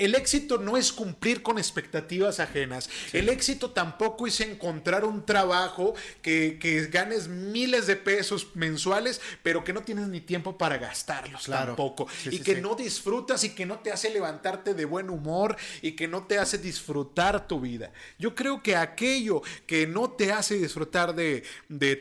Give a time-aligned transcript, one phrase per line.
[0.00, 2.88] el éxito no es cumplir con expectativas ajenas.
[3.12, 9.62] El éxito tampoco es encontrar un trabajo que, que, ganes miles de pesos mensuales, pero
[9.62, 12.08] que no tienes ni tiempo para gastarlos tampoco.
[12.24, 16.08] y que no disfrutas y que no te hace levantarte de buen humor y que
[16.08, 17.92] no te hace disfrutar tu vida.
[18.18, 21.44] Yo creo que aquello que no te hace disfrutar de,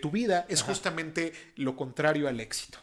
[0.01, 2.79] tu vida es justamente lo contrario al éxito.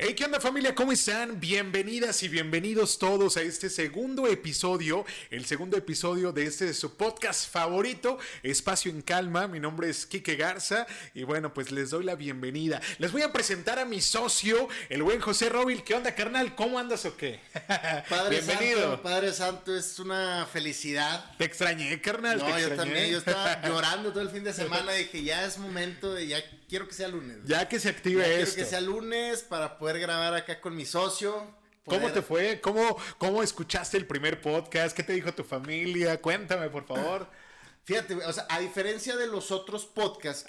[0.00, 0.76] Hey, ¿qué onda familia?
[0.76, 1.40] ¿Cómo están?
[1.40, 7.50] Bienvenidas y bienvenidos todos a este segundo episodio, el segundo episodio de este su podcast
[7.50, 9.48] favorito, Espacio en Calma.
[9.48, 12.80] Mi nombre es Kike Garza y bueno, pues les doy la bienvenida.
[12.98, 15.82] Les voy a presentar a mi socio, el buen José Robil.
[15.82, 16.54] ¿Qué onda, carnal?
[16.54, 17.40] ¿Cómo andas o qué?
[18.08, 19.02] Padre Bienvenido.
[19.02, 21.24] Padre Santo, es una felicidad.
[21.38, 22.38] Te extrañé, carnal.
[22.38, 24.92] No, yo también, yo estaba llorando todo el fin de semana.
[24.92, 27.38] Dije, ya es momento, de, ya quiero que sea lunes.
[27.46, 28.54] Ya que se active esto.
[28.54, 31.56] Quiero que sea lunes para poder grabar acá con mi socio.
[31.84, 32.60] ¿Cómo te fue?
[32.60, 34.94] ¿Cómo, ¿Cómo escuchaste el primer podcast?
[34.94, 36.20] ¿Qué te dijo tu familia?
[36.20, 37.26] Cuéntame, por favor.
[37.88, 40.44] Fíjate, o sea, a diferencia de los otros podcasts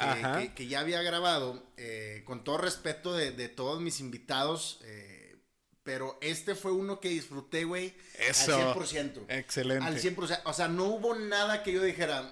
[0.55, 5.37] que, ya había grabado, eh, con todo respeto de, todos mis invitados, eh,
[5.83, 7.95] pero este fue uno que disfruté, güey,
[8.27, 8.35] al
[8.75, 9.23] 100%.
[9.29, 9.85] Excelente.
[9.85, 10.41] Al 100%.
[10.43, 12.29] O sea, no hubo nada que yo dijera,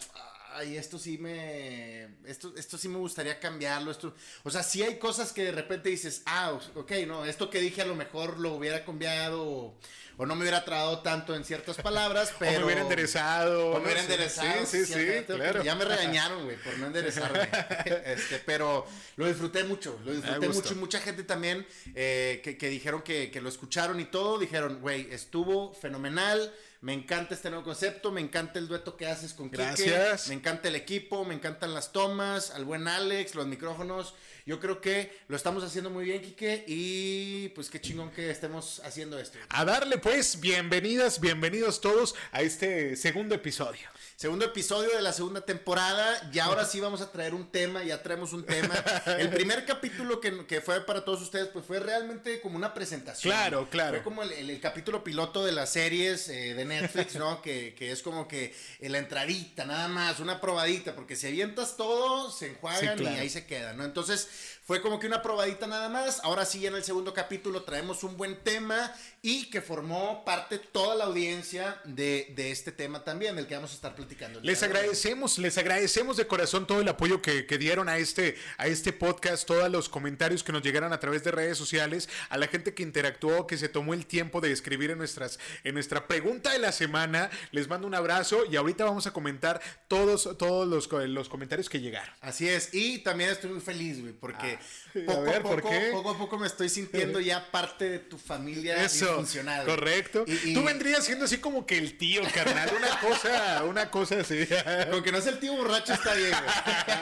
[0.58, 4.97] ay, esto sí me, esto, esto sí me gustaría cambiarlo, esto, o sea, sí hay
[4.97, 8.53] cosas que de repente dices, ah, ok, no, esto que dije a lo mejor lo
[8.53, 9.75] hubiera cambiado,
[10.17, 12.52] o, no me hubiera trabado tanto en ciertas palabras, pero...
[12.58, 13.69] O me hubiera enderezado.
[13.69, 14.66] O me hubiera enderezado.
[14.66, 15.63] Sí, sí, sí, claro.
[15.63, 17.47] Ya me regañaron, güey, por no enderezarme.
[18.05, 22.67] este, pero lo disfruté mucho, lo disfruté mucho, y mucha gente también eh, que, que,
[22.67, 27.64] dijeron que, que lo escucharon y todo, dijeron, güey, estuvo fenomenal, me encanta este nuevo
[27.64, 30.28] concepto, me encanta el dueto que haces con Gracias.
[30.28, 34.13] me encanta el equipo, me encantan las tomas, al buen Alex, los micrófonos.
[34.46, 38.79] Yo creo que lo estamos haciendo muy bien, Kike, y pues qué chingón que estemos
[38.85, 39.38] haciendo esto.
[39.50, 43.90] A darle pues, bienvenidas, bienvenidos todos a este segundo episodio.
[44.17, 46.28] Segundo episodio de la segunda temporada.
[46.33, 47.83] Y ahora sí vamos a traer un tema.
[47.83, 48.73] Ya traemos un tema.
[49.19, 53.31] El primer capítulo que, fue para todos ustedes, pues fue realmente como una presentación.
[53.31, 53.97] Claro, claro.
[53.97, 57.41] Fue como el, capítulo piloto de las series eh, de Netflix, ¿no?
[57.44, 60.95] que, es como que la entradita, nada más, una probadita.
[60.95, 63.85] Porque si avientas todo, se enjuagan y ahí se quedan, ¿no?
[63.85, 64.28] Entonces,
[64.67, 66.22] fue como que una probadita nada más.
[66.23, 68.91] Ahora sí, en el segundo capítulo traemos un buen tema
[69.28, 73.74] y que formó parte toda la audiencia de, este tema también, del que vamos a
[73.74, 74.40] estar platicando.
[74.40, 78.94] Les agradecemos, les agradecemos de corazón todo el apoyo que, dieron a este, a este
[78.94, 82.74] podcast, todos los comentarios que nos llegaron a través de redes sociales, a la gente
[82.74, 86.59] que interactuó, que se tomó el tiempo de escribir en, nuestras, en nuestra pregunta de
[86.59, 87.30] la semana.
[87.52, 89.59] Les mando un abrazo y ahorita vamos a comentar
[89.90, 92.16] todos, todos los, los comentarios que llegaron.
[92.22, 94.58] Así es, y también estoy muy feliz, güey, porque...
[95.06, 99.16] Poco a, poco, poco a poco me estoy sintiendo ya parte de tu familia Eso,
[99.66, 100.25] correcto.
[100.53, 104.47] Tú vendrías siendo así como que el tío, carnal, una cosa, una cosa así.
[104.89, 106.31] Con que no es el tío borracho está bien,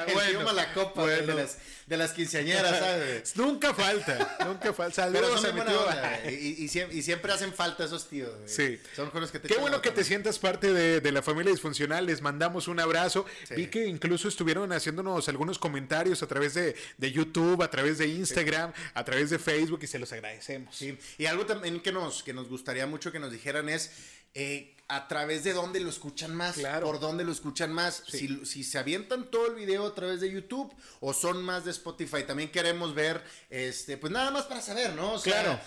[0.07, 0.25] güey.
[0.25, 3.35] El tío malacopa de, las, de las quinceañeras, ¿sabes?
[3.35, 4.96] Nunca falta, nunca falta.
[5.06, 5.85] Saludos a mi tío.
[6.31, 8.79] Y, y, siempre, hacen falta esos tíos, Sí.
[8.96, 12.06] Son los que te Qué bueno que te sientas parte de, de, la familia disfuncional.
[12.07, 13.25] Les mandamos un abrazo.
[13.56, 18.07] Vi que incluso estuvieron haciéndonos algunos comentarios a través de, de YouTube, a través de
[18.07, 20.75] Instagram, a través de Facebook y se los agradecemos.
[20.75, 20.97] Sí.
[21.18, 23.91] Y algo también que nos, que nos gustaría mucho que nos dijeran es
[24.35, 26.85] eh, a través de dónde lo escuchan más, claro.
[26.85, 30.31] por dónde lo escuchan más, si, si, se avientan todo el video a través de
[30.31, 32.23] YouTube o son más de Spotify.
[32.23, 35.13] También queremos ver, este, pues nada más para saber, ¿no?
[35.13, 35.59] O sea, claro.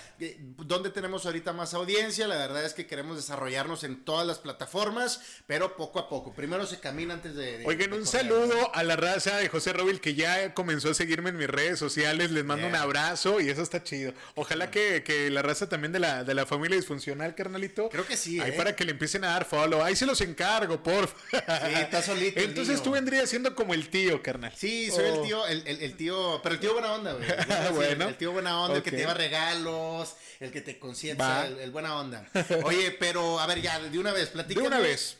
[0.58, 2.28] dónde tenemos ahorita más audiencia.
[2.28, 6.32] La verdad es que queremos desarrollarnos en todas las plataformas, pero poco a poco.
[6.32, 7.64] Primero se camina antes de.
[7.66, 11.38] Oigan, un saludo a la raza de José Robil que ya comenzó a seguirme en
[11.38, 12.30] mis redes sociales.
[12.30, 14.14] Les mando un abrazo y eso está chido.
[14.36, 17.88] Ojalá que, que, la raza también de la, de la familia disfuncional, carnalito.
[17.88, 18.38] Creo que sí.
[18.40, 18.54] Ahí ¿eh?
[18.58, 19.82] Para que le empiece a dar follow.
[19.82, 21.36] Ahí se los encargo, por Sí,
[21.80, 22.40] está solito.
[22.40, 24.52] Entonces tú vendrías siendo como el tío, carnal.
[24.54, 27.28] Sí, soy el tío, el, el, tío, pero el tío buena onda, güey.
[27.72, 28.08] bueno.
[28.08, 31.96] El tío buena onda, el que te lleva regalos, el que te consienta, el, buena
[31.96, 32.28] onda.
[32.64, 34.68] Oye, pero a ver, ya, de una vez, platícame.
[34.68, 35.16] De una vez.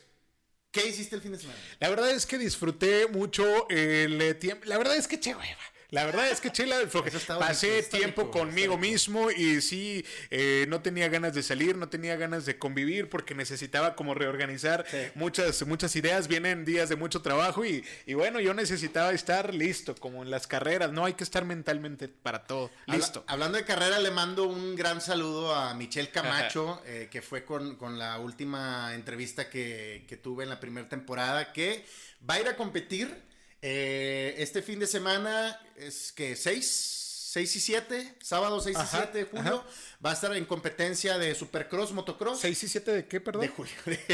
[0.71, 1.57] ¿Qué hiciste el fin de semana?
[1.79, 4.65] La verdad es que disfruté mucho el tiempo.
[4.67, 5.57] La verdad es que che hueva.
[5.91, 6.77] La verdad es que Chela
[7.39, 12.45] pasé tiempo conmigo mismo y sí, eh, no tenía ganas de salir, no tenía ganas
[12.45, 16.27] de convivir porque necesitaba como reorganizar muchas, muchas ideas.
[16.27, 20.45] Vienen días de mucho trabajo y, y, bueno, yo necesitaba estar listo, como en las
[20.45, 22.69] carreras, no hay que estar mentalmente para todo.
[22.85, 23.23] Listo.
[23.27, 27.75] hablando de carrera, le mando un gran saludo a Michelle Camacho, eh, que fue con,
[27.77, 31.83] con, la última entrevista que, que tuve en la primera temporada, que
[32.29, 33.28] va a ir a competir
[33.61, 36.99] eh, este fin de semana es que 6,
[37.31, 39.63] 6 y 7, sábado 6 y 7 de julio,
[40.03, 42.43] va a estar en competencia de Supercross, Motocross.
[42.43, 43.41] ¿6 y 7 de qué, perdón?
[43.41, 43.73] De julio.
[43.85, 44.07] de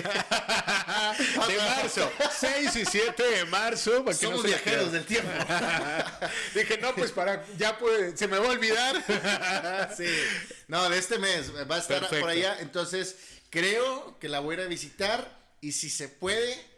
[1.57, 2.11] marzo.
[2.39, 4.03] 6 y 7 de marzo.
[4.03, 5.29] Para Somos no viajeros del tiempo.
[6.55, 9.91] Dije, no, pues para, ya puede, se me va a olvidar.
[9.95, 10.07] sí.
[10.67, 12.57] No, de este mes va a estar por allá.
[12.59, 13.15] Entonces,
[13.49, 16.74] creo que la voy a ir a visitar y si se puede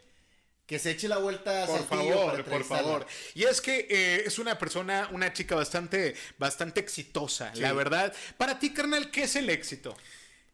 [0.68, 3.06] que se eche la vuelta a Por favor, por favor.
[3.34, 8.14] Y es que eh, es una persona, una chica bastante, bastante exitosa, la verdad.
[8.36, 9.96] Para ti, carnal, ¿qué es el éxito?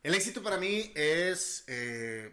[0.04, 1.64] El éxito para mí es...
[1.66, 2.30] Eh,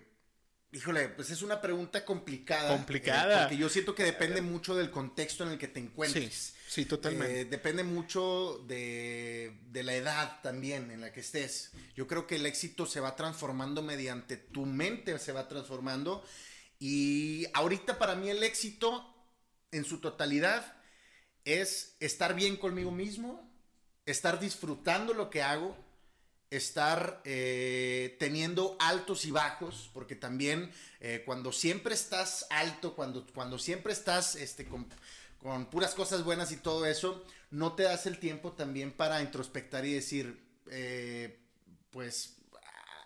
[0.72, 2.70] híjole, pues es una pregunta complicada.
[2.70, 3.34] Complicada.
[3.34, 6.54] Eh, porque yo siento que depende mucho del contexto en el que te encuentres.
[6.68, 7.46] Sí, sí totalmente.
[7.46, 11.72] depende mucho de, de, la edad también en la que estés.
[11.96, 16.24] Yo creo que el éxito se va transformando mediante tu mente, se va transformando
[16.82, 19.06] y ahorita para mí el éxito
[19.72, 20.74] en su totalidad
[21.46, 23.48] es estar bien conmigo mismo,
[24.08, 25.78] estar disfrutando lo que hago,
[26.50, 33.60] estar eh, teniendo altos y bajos, porque también eh, cuando siempre estás alto, cuando, cuando
[33.60, 34.90] siempre estás este, con,
[35.70, 39.94] puras cosas buenas y todo eso, no te das el tiempo también para introspectar y
[39.94, 41.38] decir, eh,
[41.92, 42.41] pues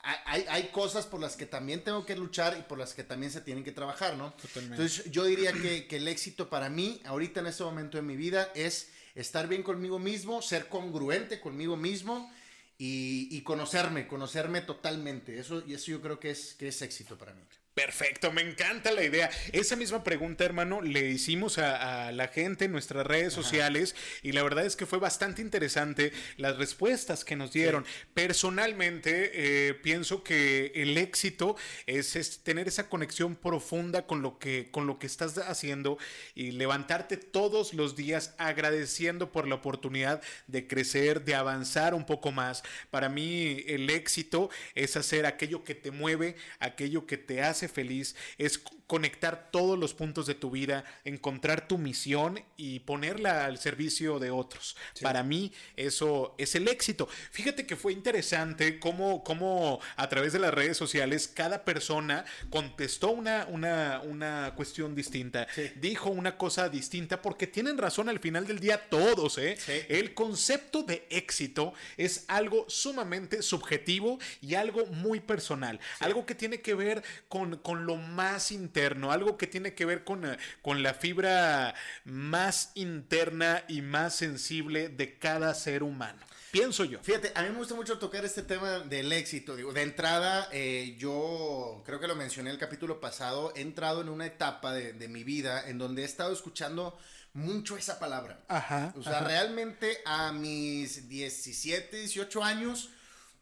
[0.06, 3.42] hay, cosas por las que también tengo que luchar y por las que también se
[3.42, 4.34] tienen que trabajar, ¿no?
[4.34, 4.76] Totalmente.
[4.76, 8.52] Entonces yo diría que, el éxito para mí, ahorita en este momento de mi vida,
[8.54, 12.32] es estar bien conmigo mismo, ser congruente conmigo mismo
[12.78, 15.40] y, conocerme, conocerme totalmente.
[15.40, 17.42] Eso, y eso yo creo que es, que es éxito para mí.
[17.76, 19.30] Perfecto, me encanta la idea.
[19.52, 24.44] Esa misma pregunta, hermano, le hicimos a, la gente en nuestras redes sociales y la
[24.44, 27.86] verdad es que fue bastante interesante las respuestas que nos dieron.
[28.14, 34.88] Personalmente, eh, pienso que el éxito es, tener esa conexión profunda con lo, que, con
[34.88, 35.98] lo que estás haciendo
[36.34, 42.32] y levantarte todos los días agradeciendo por la oportunidad de crecer, de avanzar un poco
[42.32, 42.64] más.
[42.90, 48.16] Para mí, el éxito es hacer aquello que te mueve, aquello que te hace feliz,
[48.38, 54.20] es conectar todos los puntos de tu vida, encontrar tu misión y ponerla al servicio
[54.20, 54.76] de otros.
[55.02, 57.08] Para mí eso es el éxito.
[57.32, 63.10] Fíjate que fue interesante cómo, cómo a través de las redes sociales cada persona contestó
[63.10, 68.60] una, una, una cuestión distinta, dijo una cosa distinta, porque tienen razón al final del
[68.60, 69.38] día todos.
[69.38, 69.58] ¿eh?
[69.90, 76.62] El concepto de éxito es algo sumamente subjetivo y algo muy personal, algo que tiene
[76.62, 80.84] que ver con con, lo más interno, algo que tiene que ver con, eh, con
[80.84, 86.20] la fibra más interna y más sensible de cada ser humano.
[86.52, 87.00] Pienso yo.
[87.04, 89.58] Fíjate, a mí me gusta mucho tocar este tema del éxito.
[89.58, 94.08] Digo, de entrada, eh, yo creo que lo mencioné el capítulo pasado, he entrado en
[94.08, 96.98] una etapa de, de mi vida en donde he estado escuchando
[97.36, 98.40] mucho esa palabra.
[98.48, 98.94] Ajá.
[98.98, 102.90] O sea, realmente a mis 17, 18 años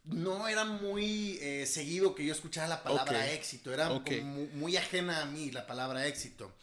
[0.05, 5.25] no era muy eh, seguido que yo escuchara la palabra éxito, era muy, ajena a
[5.25, 6.53] mí la palabra éxito.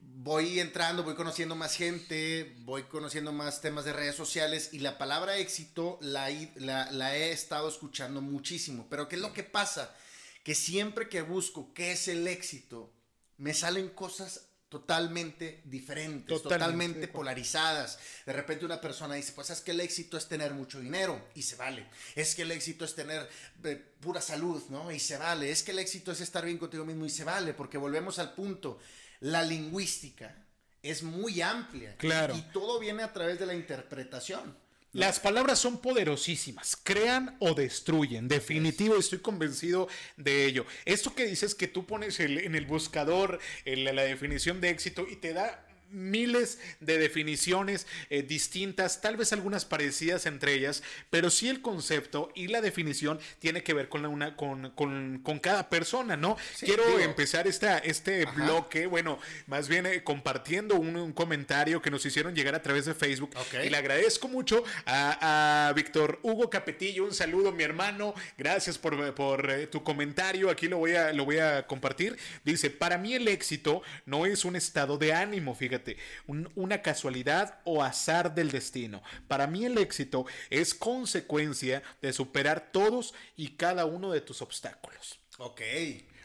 [0.00, 4.98] Voy entrando, voy conociendo más gente, voy conociendo más temas de redes sociales y la
[4.98, 8.86] palabra éxito la, la he estado escuchando muchísimo.
[8.90, 9.94] Pero ¿qué es lo que pasa?
[10.42, 12.92] Que siempre que busco qué es el éxito,
[13.36, 17.98] me salen cosas totalmente diferentes, totalmente, polarizadas.
[18.24, 21.42] De repente una persona dice, pues es que el éxito es tener mucho dinero y
[21.42, 21.86] se vale.
[22.16, 23.28] Es que el éxito es tener
[23.64, 24.90] eh, pura salud, ¿no?
[24.90, 25.50] Y se vale.
[25.50, 28.32] Es que el éxito es estar bien contigo mismo y se vale, porque volvemos al
[28.32, 28.78] punto.
[29.20, 30.34] La lingüística
[30.80, 31.94] es muy amplia.
[31.98, 32.34] Claro.
[32.34, 34.56] Y todo viene a través de la interpretación.
[34.92, 40.66] Las palabras son poderosísimas, crean o destruyen, definitivo, estoy convencido de ello.
[40.84, 45.32] Esto que dices que tú pones en el buscador la definición de éxito y te
[45.32, 51.60] da miles de definiciones eh, distintas, tal vez algunas parecidas entre ellas, pero sí el
[51.62, 56.36] concepto y la definición tiene que ver con, la una, con, con, cada persona, ¿no?
[56.60, 62.34] Quiero empezar esta, este bloque, bueno, más bien eh, compartiendo un, comentario que nos hicieron
[62.34, 63.30] llegar a través de Facebook
[63.64, 69.50] y le agradezco mucho a, Víctor Hugo Capetillo, un saludo mi hermano, gracias por, por
[69.50, 73.28] eh, tu comentario, aquí lo voy, a, lo voy a compartir, dice, para mí el
[73.28, 75.81] éxito no es un estado de ánimo, fíjate,
[76.26, 79.02] una casualidad o azar del destino.
[79.28, 85.18] Para mí el éxito es consecuencia de superar todos y cada uno de tus obstáculos.
[85.38, 85.60] Ok.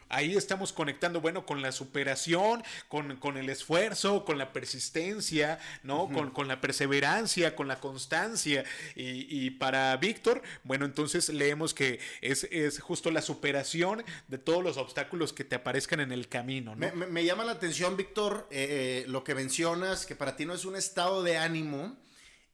[0.09, 6.09] Ahí estamos conectando, bueno, con la superación, con, el esfuerzo, con la persistencia, ¿no?
[6.33, 8.63] con, la perseverancia, con la constancia.
[8.95, 12.47] Y, para Víctor, bueno, entonces leemos que es,
[12.79, 16.95] justo la superación de todos los obstáculos que te aparezcan en el camino, ¿no?
[16.95, 20.65] Me, llama la atención, Víctor, eh, eh, lo que mencionas, que para ti no es
[20.65, 21.97] un estado de ánimo.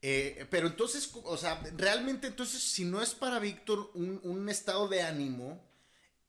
[0.02, 4.90] Eh, pero entonces, o sea, realmente entonces, si no es para Víctor un, un estado
[4.90, 5.64] de ánimo,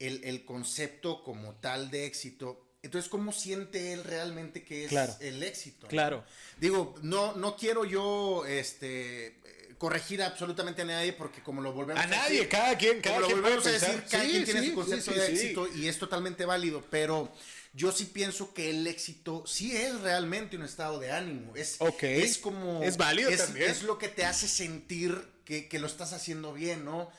[0.06, 2.60] el, concepto como tal de éxito.
[2.82, 5.86] Entonces, ¿cómo siente él realmente que es el éxito?
[5.86, 6.24] Claro.
[6.58, 9.40] Digo, no, no quiero yo este
[9.78, 13.28] corregir absolutamente a nadie porque como lo volvemos a, a nadie, cada quien, cada como
[13.28, 16.82] lo volvemos a decir, cada quien tiene su concepto de éxito y es totalmente válido,
[16.90, 17.32] pero
[17.74, 21.54] yo sí pienso que el éxito sí es realmente un estado de ánimo.
[21.56, 22.82] Es, es como.
[22.82, 23.68] Es válido es, también.
[23.68, 27.10] Es lo que te hace sentir que, que, lo estás haciendo bien, ¿no?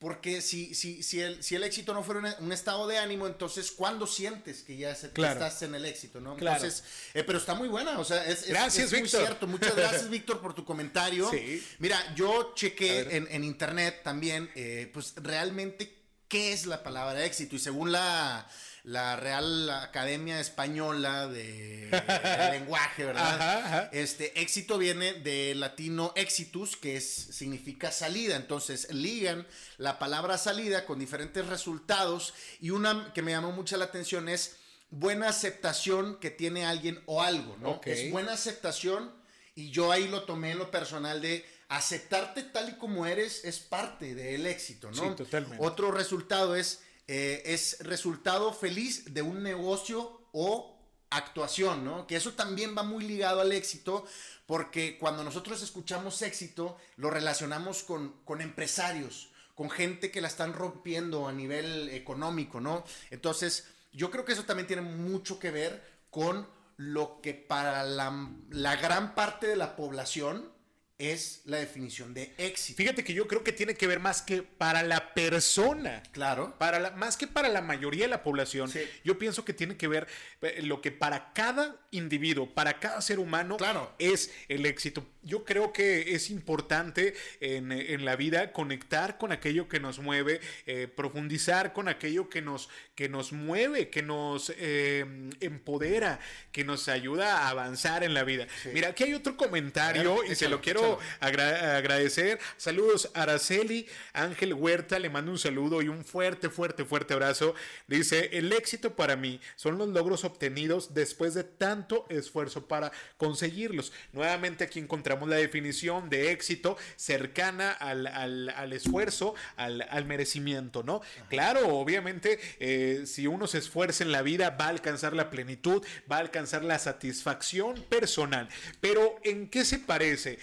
[0.00, 3.70] Porque si, si, si, el, si el éxito no fuera un, estado de ánimo, entonces,
[3.70, 6.22] ¿cuándo sientes que ya estás en el éxito?
[6.22, 6.38] ¿no?
[6.38, 9.46] Entonces, eh, pero está muy buena, o sea, es, gracias, muy cierto.
[9.46, 11.30] Muchas gracias, Víctor, por tu comentario.
[11.78, 15.94] Mira, yo chequé en, internet también, eh, pues realmente,
[16.28, 17.56] ¿qué es la palabra éxito?
[17.56, 18.48] Y según la
[18.84, 21.88] la Real Academia Española de,
[22.52, 23.88] Lenguaje, ¿verdad?
[23.92, 28.36] Este éxito viene del latino exitus, que es, significa salida.
[28.36, 29.46] Entonces ligan
[29.76, 32.34] la palabra salida con diferentes resultados.
[32.60, 34.56] Y una que me llamó mucho la atención es
[34.90, 37.80] buena aceptación que tiene alguien o algo, ¿no?
[37.84, 39.12] Es buena aceptación.
[39.54, 43.60] Y yo ahí lo tomé en lo personal de aceptarte tal y como eres es
[43.60, 45.10] parte del éxito, ¿no?
[45.10, 45.64] Sí, totalmente.
[45.64, 46.80] Otro resultado es
[47.12, 50.78] eh, es resultado feliz de un negocio o
[51.10, 52.06] actuación, ¿no?
[52.06, 54.06] Que eso también va muy ligado al éxito,
[54.46, 60.52] porque cuando nosotros escuchamos éxito, lo relacionamos con, con empresarios, con gente que la están
[60.52, 62.84] rompiendo a nivel económico, ¿no?
[63.10, 68.30] Entonces, yo creo que eso también tiene mucho que ver con lo que para la,
[68.50, 70.52] la gran parte de la población
[71.00, 72.76] es la definición de éxito.
[72.76, 76.02] Fíjate que yo creo que tiene que ver más que para la persona.
[76.12, 76.58] Claro.
[76.58, 78.70] Para la, más que para la mayoría de la población.
[79.02, 80.06] Yo pienso que tiene que ver
[80.42, 83.92] eh, lo que para cada individuo, para cada ser humano claro.
[83.98, 85.04] es el éxito.
[85.22, 90.88] Yo creo que es importante en, la vida conectar con aquello que nos mueve, eh,
[90.88, 95.04] profundizar con aquello que nos, que nos mueve, que nos eh,
[95.40, 96.20] empodera,
[96.52, 98.46] que nos ayuda a avanzar en la vida.
[98.72, 102.38] Mira, aquí hay otro comentario y se lo quiero agradecer.
[102.56, 107.54] Saludos Araceli, Ángel Huerta, le mando un saludo y un fuerte, fuerte, fuerte abrazo.
[107.88, 113.92] Dice, el éxito para mí son los logros obtenidos después de tanto esfuerzo para conseguirlos.
[114.12, 121.00] Nuevamente aquí encontramos la definición de éxito cercana al, esfuerzo, al, merecimiento, ¿no?
[121.28, 125.84] Claro, obviamente, eh, si uno se esfuerza en la vida, va a alcanzar la plenitud,
[126.10, 128.48] va a alcanzar la satisfacción personal.
[128.80, 130.38] Pero, ¿en qué se parece?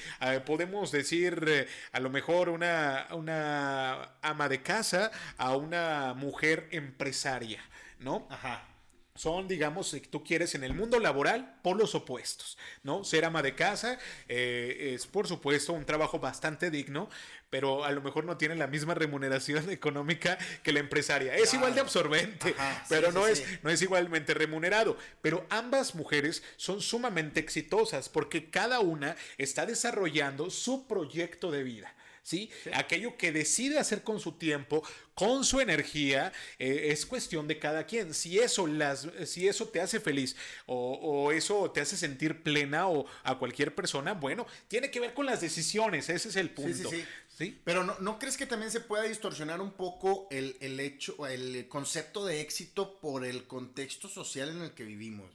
[0.45, 7.63] podemos decir eh, a lo mejor una, una ama de casa a una mujer empresaria,
[7.99, 8.27] ¿no?
[8.29, 8.76] Ajá
[9.17, 13.03] son, digamos, si tú quieres, en el mundo laboral, por los opuestos, ¿no?
[13.03, 13.97] Ser ama de casa
[14.29, 17.09] eh, es, por supuesto, un trabajo bastante digno,
[17.49, 21.35] pero a lo mejor no tiene la misma remuneración económica que la empresaria.
[21.35, 22.55] Es igual de absorbente,
[22.89, 24.97] pero no, es, no es igualmente remunerado.
[25.21, 31.93] Pero ambas mujeres son sumamente exitosas porque cada una está desarrollando su proyecto de vida.
[32.27, 32.49] ¿Sí?
[32.73, 37.85] Aquello que decide hacer con su tiempo, con su energía, eh, es cuestión de cada
[37.85, 38.13] quien.
[38.13, 43.05] Si eso, las, si eso te hace feliz o, eso te hace sentir plena o
[43.23, 46.89] a cualquier persona, bueno, tiene que ver con las decisiones, ese es el punto.
[46.89, 50.81] Sí, sí, Pero ¿no, ¿no, crees que también se pueda distorsionar un poco el, el
[50.81, 55.31] hecho, el concepto de éxito por el contexto social en el que vivimos?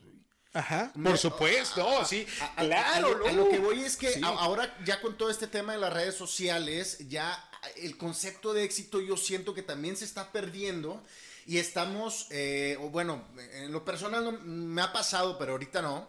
[0.53, 3.25] Ajá, por supuesto, sí, claro.
[3.25, 6.15] A, lo, que voy es que ahora ya con todo este tema de las redes
[6.15, 7.43] sociales, ya
[7.77, 11.03] el concepto de éxito yo siento que también se está perdiendo
[11.45, 16.07] y estamos, eh, bueno, en lo personal me ha pasado, pero ahorita no,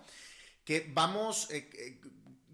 [0.64, 2.00] que vamos eh, eh,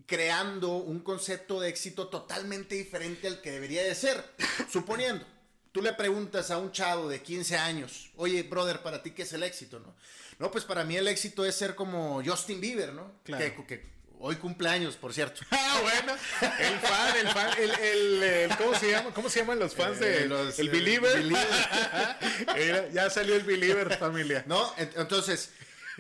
[0.07, 4.25] creando un concepto de éxito totalmente diferente al que debería de ser,
[4.71, 5.27] suponiendo.
[5.73, 9.33] Tú le preguntas a un chavo de 15 años, oye, brother, para ti qué es
[9.33, 9.95] el éxito, ¿no?
[10.39, 13.13] No, pues para mí el éxito es ser como Justin Bieber, ¿no?
[13.25, 13.67] Claro.
[13.67, 13.85] Que,
[14.21, 15.43] hoy cumpleaños, por cierto.
[15.51, 16.13] Ah, bueno.
[16.59, 19.15] El fan, el fan, el, el, ¿cómo se llama?
[19.15, 21.25] ¿Cómo se llaman los fans de eh, los, el Believer?
[22.93, 24.45] ya salió el Believer, familia.
[24.47, 25.51] No, entonces,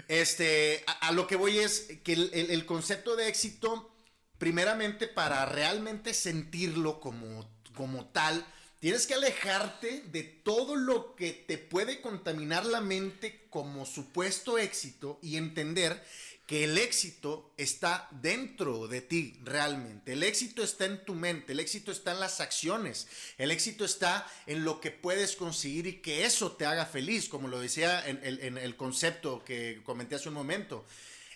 [0.08, 3.94] Este, a, lo que voy es que el, concepto de éxito,
[4.38, 8.44] primeramente para realmente sentirlo como, como tal,
[8.80, 15.18] tienes que alejarte de todo lo que te puede contaminar la mente como supuesto éxito
[15.22, 16.02] y entender
[16.50, 20.14] que el éxito está dentro de ti realmente.
[20.14, 23.06] El éxito está en tu mente, el éxito está en las acciones,
[23.38, 27.46] el éxito está en lo que puedes conseguir y que eso te haga feliz, como
[27.46, 30.84] lo decía en, el concepto que comenté hace un momento.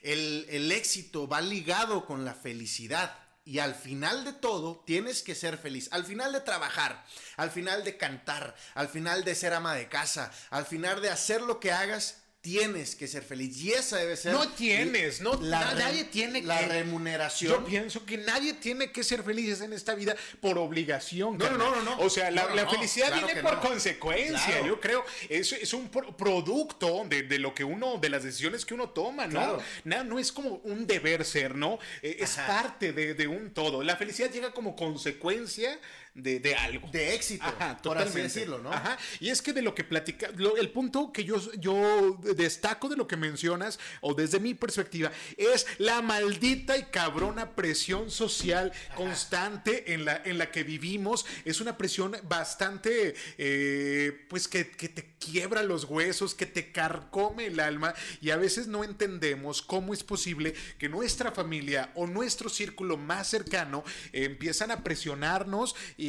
[0.03, 3.17] El, éxito va ligado con la felicidad.
[3.45, 5.89] Y al final de todo, tienes que ser feliz.
[5.93, 7.05] Al final de trabajar,
[7.37, 11.43] al final de cantar, al final de ser ama de casa, al final de hacer
[11.43, 13.57] lo que hagas, tienes que ser feliz.
[13.57, 14.33] Y esa debe ser.
[14.33, 15.35] No tienes, no.
[15.41, 17.51] nadie tiene la remuneración.
[17.51, 21.39] Yo pienso que nadie tiene que ser feliz en esta vida por obligación.
[21.39, 24.61] No, no, no, no, O sea, la, felicidad viene por consecuencia.
[24.61, 25.03] Yo creo.
[25.31, 29.59] Es, es un producto de, lo que uno, de las decisiones que uno toma, ¿no?
[29.85, 31.79] No, no es como un deber ser, ¿no?
[32.03, 33.83] Eh, es parte de, de un todo.
[33.83, 35.81] La felicidad llega como consecuencia
[36.15, 36.89] de, algo.
[36.91, 37.45] De éxito,
[37.83, 38.73] por así decirlo, ¿no?
[38.73, 38.97] Ajá.
[39.21, 43.09] Y es que de lo que platica, el punto que yo, yo destaco de lo
[43.09, 50.05] que mencionas, o desde mi perspectiva, es la maldita y cabrona presión social constante en
[50.05, 51.27] la, en la que vivimos.
[51.45, 57.47] Es una presión bastante, eh, pues que, que te quiebra los huesos, que te carcome
[57.47, 62.49] el alma y a veces no entendemos cómo es posible que nuestra familia o nuestro
[62.49, 66.04] círculo más cercano empiezan a presionarnos y,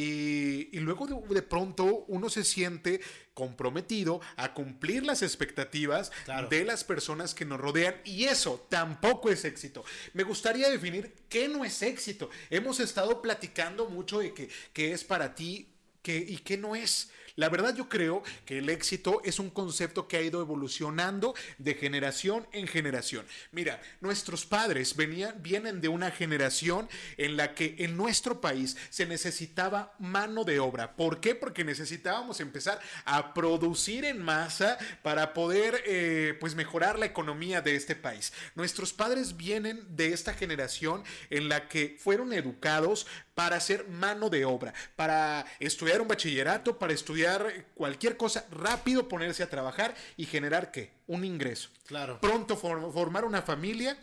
[0.74, 3.00] luego de, pronto uno se siente
[3.34, 6.10] comprometido a cumplir las expectativas
[6.50, 9.84] de las personas que nos rodean y eso tampoco es éxito.
[10.12, 12.30] Me gustaría definir qué no es éxito.
[12.50, 14.32] Hemos estado platicando mucho de
[14.72, 15.68] qué es para ti
[16.02, 17.10] qué, y qué no es.
[17.36, 21.74] La verdad yo creo que el éxito es un concepto que ha ido evolucionando de
[21.74, 23.26] generación en generación.
[23.52, 26.88] Mira, nuestros padres venían, vienen de una generación
[27.18, 30.96] en la que en nuestro país se necesitaba mano de obra.
[30.96, 31.34] ¿Por qué?
[31.34, 37.76] Porque necesitábamos empezar a producir en masa para poder eh, pues mejorar la economía de
[37.76, 38.32] este país.
[38.54, 44.46] Nuestros padres vienen de esta generación en la que fueron educados para hacer mano de
[44.46, 50.70] obra, para estudiar un bachillerato, para estudiar cualquier cosa, rápido ponerse a trabajar y generar
[50.70, 50.90] qué?
[51.06, 51.68] Un ingreso.
[51.86, 52.18] Claro.
[52.18, 53.98] Pronto formar una familia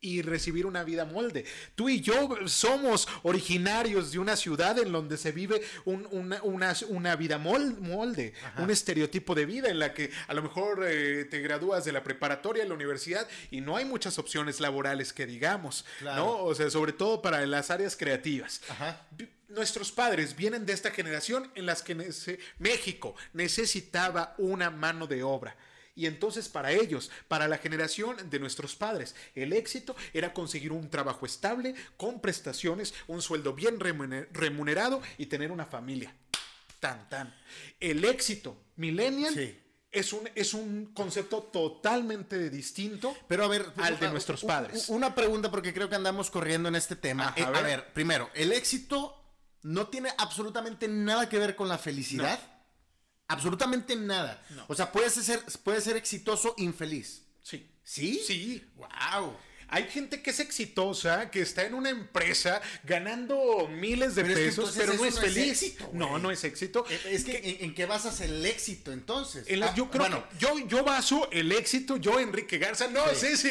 [0.00, 1.44] y recibir una vida molde.
[1.74, 8.32] Tú y yo somos originarios de una ciudad en donde se vive una, vida molde,
[8.56, 12.02] un estereotipo de vida en la que a lo mejor eh, te gradúas de la
[12.02, 16.44] preparatoria, la universidad y no hay muchas opciones laborales que digamos, ¿no?
[16.44, 18.62] O sea, sobre todo para las áreas creativas.
[19.48, 21.96] Nuestros padres vienen de esta generación en las que
[22.58, 25.56] México necesitaba una mano de obra
[25.94, 30.88] y entonces para ellos, para la generación de nuestros padres, el éxito era conseguir un
[30.90, 36.14] trabajo estable, con prestaciones, un sueldo bien remunerado y tener una familia.
[36.78, 37.34] Tan, tan.
[37.78, 39.58] El éxito millennial
[39.92, 44.88] es, un, es un concepto totalmente distinto Pero a ver, al de nuestros padres.
[44.88, 47.34] Una pregunta porque creo que andamos corriendo en este tema.
[47.36, 47.92] Eh, a, ver.
[47.92, 49.16] primero, el éxito
[49.62, 52.38] no tiene absolutamente nada que ver con la felicidad.
[53.30, 54.42] Absolutamente nada.
[54.66, 57.22] O sea, puedes ser, puede ser exitoso infeliz.
[57.42, 57.70] Sí.
[57.84, 58.20] ¿Sí?
[58.26, 58.64] Sí.
[58.76, 59.36] Wow.
[59.70, 64.94] Hay gente que es exitosa, que está en una empresa ganando miles de pesos, pero
[64.94, 65.76] no es feliz.
[65.92, 66.84] no, no es éxito.
[66.90, 69.46] Eh, es que, ¿en, qué basas el éxito entonces?
[69.62, 70.24] Ah, yo creo bueno.
[70.38, 73.50] yo, yo baso el éxito, yo Enrique Garza, no sé si,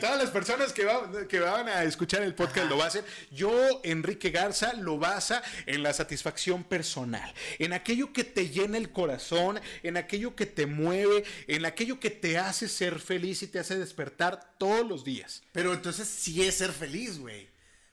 [0.00, 0.86] todas las personas que,
[1.28, 3.04] que van a escuchar el podcast lo basen.
[3.30, 8.90] Yo, Enrique Garza, lo basa en la satisfacción personal, en aquello que te llena el
[8.90, 13.58] corazón, en aquello que te mueve, en aquello que te hace ser feliz y te
[13.58, 15.27] hace despertar todos los días.
[15.52, 17.48] Pero entonces sí es ser feliz, güey.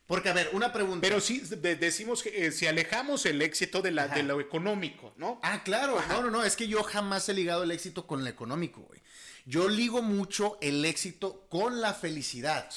[0.08, 1.02] Porque, a ver, una pregunta.
[1.02, 5.40] Pero sí decimos que eh, si alejamos el éxito de, la, de lo económico, ¿no?
[5.42, 6.00] Ah, claro.
[6.10, 6.44] No, no, no.
[6.44, 9.02] Es que yo jamás he ligado el éxito con lo económico, güey.
[9.46, 12.70] Yo ligo mucho el éxito con la felicidad.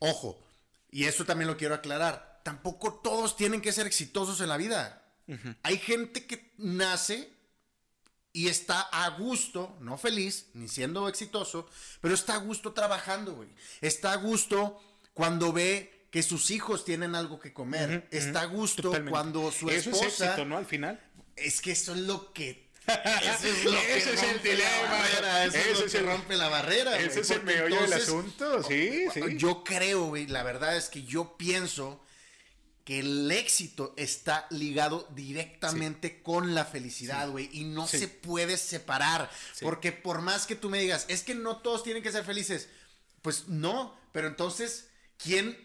[0.00, 0.38] Ojo,
[0.90, 2.40] y esto también lo quiero aclarar.
[2.44, 5.02] Tampoco todos tienen que ser exitosos en la vida.
[5.62, 7.33] Hay gente que nace
[8.34, 11.70] y está a gusto, no feliz, ni siendo exitoso,
[12.00, 13.48] pero está a gusto trabajando, güey.
[13.80, 14.82] Está a gusto
[15.14, 18.08] cuando ve que sus hijos tienen algo que comer.
[18.10, 20.06] está a gusto cuando su esposa...
[20.06, 20.56] Eso es éxito, ¿no?
[20.56, 21.00] Al final.
[21.36, 25.44] Es que eso es lo que eso es, lo que es el dilema.
[25.44, 26.98] Eso, es lo que rompe la barrera.
[26.98, 29.20] Ese es el meollo del asunto, sí, sí.
[29.36, 32.03] Yo creo, güey, la verdad es que yo pienso
[32.84, 39.30] que el éxito está ligado directamente con la felicidad, güey, y no se puede separar,
[39.62, 42.68] porque por más que tú me digas, es que no todos tienen que ser felices,
[43.22, 45.56] pues no, pero entonces, ¿quién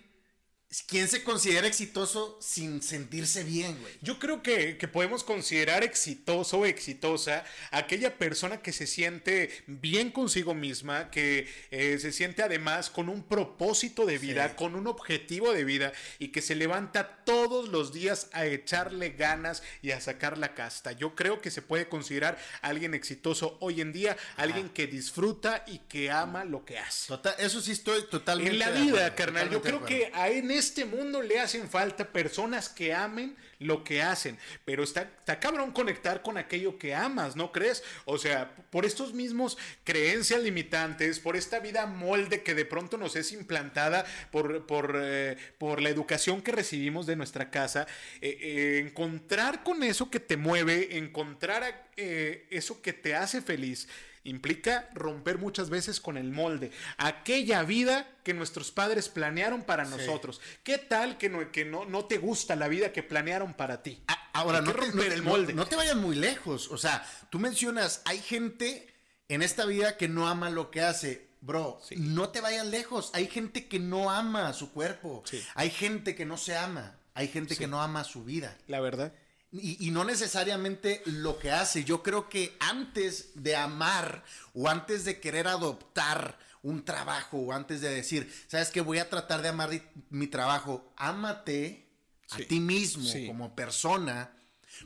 [0.86, 3.91] ¿Quién se considera exitoso sin sentirse bien, güey?
[4.01, 10.53] Yo creo que, podemos considerar exitoso o exitosa aquella persona que se siente bien consigo
[10.53, 15.63] misma, que eh, se siente además con un propósito de vida, con un objetivo de
[15.63, 20.53] vida y que se levanta todos los días a echarle ganas y a sacar la
[20.53, 20.91] casta.
[20.91, 25.79] Yo creo que se puede considerar alguien exitoso hoy en día, alguien que disfruta y
[25.79, 27.08] que ama lo que hace.
[27.08, 28.53] Total, eso sí estoy totalmente.
[28.53, 32.93] En la vida, carnal, yo creo que en este mundo le hacen falta personas que
[32.93, 37.84] amen lo que hacen, pero está, está cabrón conectar con aquello que amas, ¿no crees?
[38.06, 43.17] O sea, por estos mismos creencias limitantes, por esta vida molde que de pronto nos
[43.17, 45.38] es implantada por, por, eh,
[45.80, 47.86] la educación que recibimos de nuestra casa,
[48.22, 53.89] eh, eh, encontrar con eso que te mueve, encontrar eso que te hace feliz
[54.23, 60.41] implica romper muchas veces con el molde, aquella vida que nuestros padres planearon para nosotros.
[60.63, 64.03] ¿Qué tal que, no, que no, no te gusta la vida que planearon para ti?
[64.34, 65.53] Ahora, no, romper el molde.
[65.53, 66.69] No, te vayas muy lejos.
[66.69, 68.88] O sea, tú mencionas, hay gente
[69.27, 71.29] en esta vida que no ama lo que hace.
[71.41, 73.12] Bro, no te vayas lejos.
[73.13, 75.23] Hay gente que no ama su cuerpo.
[75.55, 76.97] Hay gente que no se ama.
[77.13, 78.58] Hay gente que no ama su vida.
[78.67, 79.13] La verdad.
[79.51, 81.83] Y, no necesariamente lo que hace.
[81.83, 87.81] Yo creo que antes de amar o antes de querer adoptar un trabajo o antes
[87.81, 89.71] de decir, sabes que voy a tratar de amar
[90.12, 91.88] mi trabajo, ámate
[92.29, 94.31] a ti mismo como persona,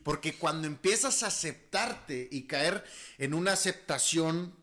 [0.04, 2.86] porque cuando empiezas a aceptarte y caer
[3.18, 4.56] en una aceptación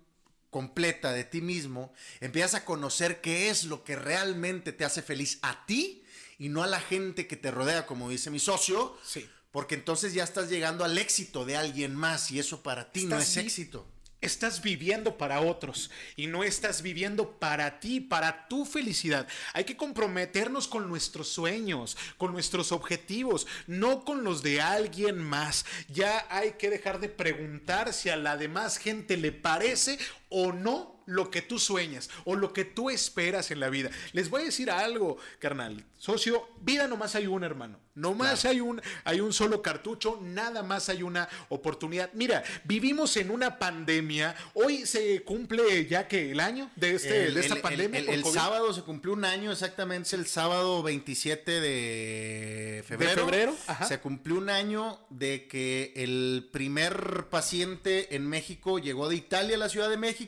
[0.48, 5.38] completa de ti mismo, empiezas a conocer qué es lo que realmente te hace feliz
[5.42, 6.04] a ti
[6.38, 8.96] y no a la gente que te rodea, como dice mi socio.
[9.04, 13.04] Sí porque entonces ya estás llegando al éxito de alguien más y eso para ti
[13.04, 13.86] no es éxito.
[14.20, 19.26] Estás viviendo para otros y no estás viviendo para ti, para tu felicidad.
[19.54, 25.64] Hay que comprometernos con nuestros sueños, con nuestros objetivos, no con los de alguien más.
[25.88, 29.98] Ya hay que dejar de preguntar si a la demás gente le parece
[30.30, 33.90] o no lo que tú sueñas o lo que tú esperas en la vida.
[34.12, 35.84] Les voy a decir algo, carnal.
[35.98, 37.78] Socio, vida nomás hay una, hermano.
[37.94, 42.10] Nomás hay, un, hay un solo cartucho, nada más hay una oportunidad.
[42.14, 44.34] Mira, vivimos en una pandemia.
[44.54, 48.00] Hoy se cumple ya que el año de, este, de esta pandemia.
[48.00, 53.26] El, sábado se cumplió un año exactamente, el sábado 27 de febrero.
[53.26, 59.16] De febrero, Se cumplió un año de que el primer paciente en México llegó de
[59.16, 60.19] Italia a la Ciudad de México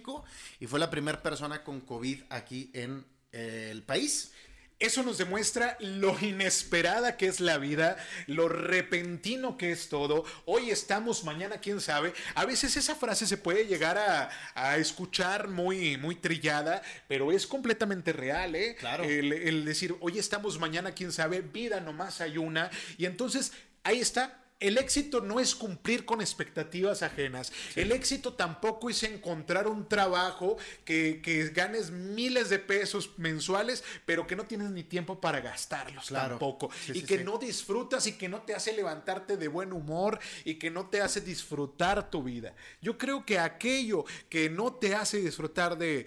[0.61, 4.33] y fue la primera persona con COVID aquí en el país.
[4.78, 10.24] Eso nos demuestra lo inesperada que es la vida, lo repentino que es todo.
[10.44, 12.12] Hoy estamos, mañana quién sabe.
[12.35, 18.12] A veces esa frase se puede llegar a, escuchar muy, muy trillada, pero es completamente
[18.12, 18.74] real, ¿eh?
[18.74, 19.05] Claro.
[19.05, 22.68] El, el decir, hoy estamos, mañana quién sabe, vida nomás hay una.
[22.98, 23.52] Y entonces
[23.85, 27.53] ahí está, el éxito no es cumplir con expectativas ajenas.
[27.75, 31.20] El éxito tampoco es encontrar un trabajo que,
[31.53, 36.70] ganes miles de pesos mensuales, pero que no tienes ni tiempo para gastarlos tampoco.
[36.92, 40.70] y que no disfrutas y que no te hace levantarte de buen humor y que
[40.70, 42.55] no te hace disfrutar tu vida.
[42.81, 46.07] Yo creo que aquello que no te hace disfrutar de,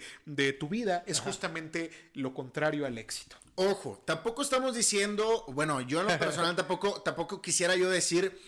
[0.58, 3.36] tu vida es justamente lo contrario al éxito.
[3.56, 8.38] Ojo, tampoco estamos diciendo, bueno, yo en lo personal tampoco, tampoco quisiera yo decir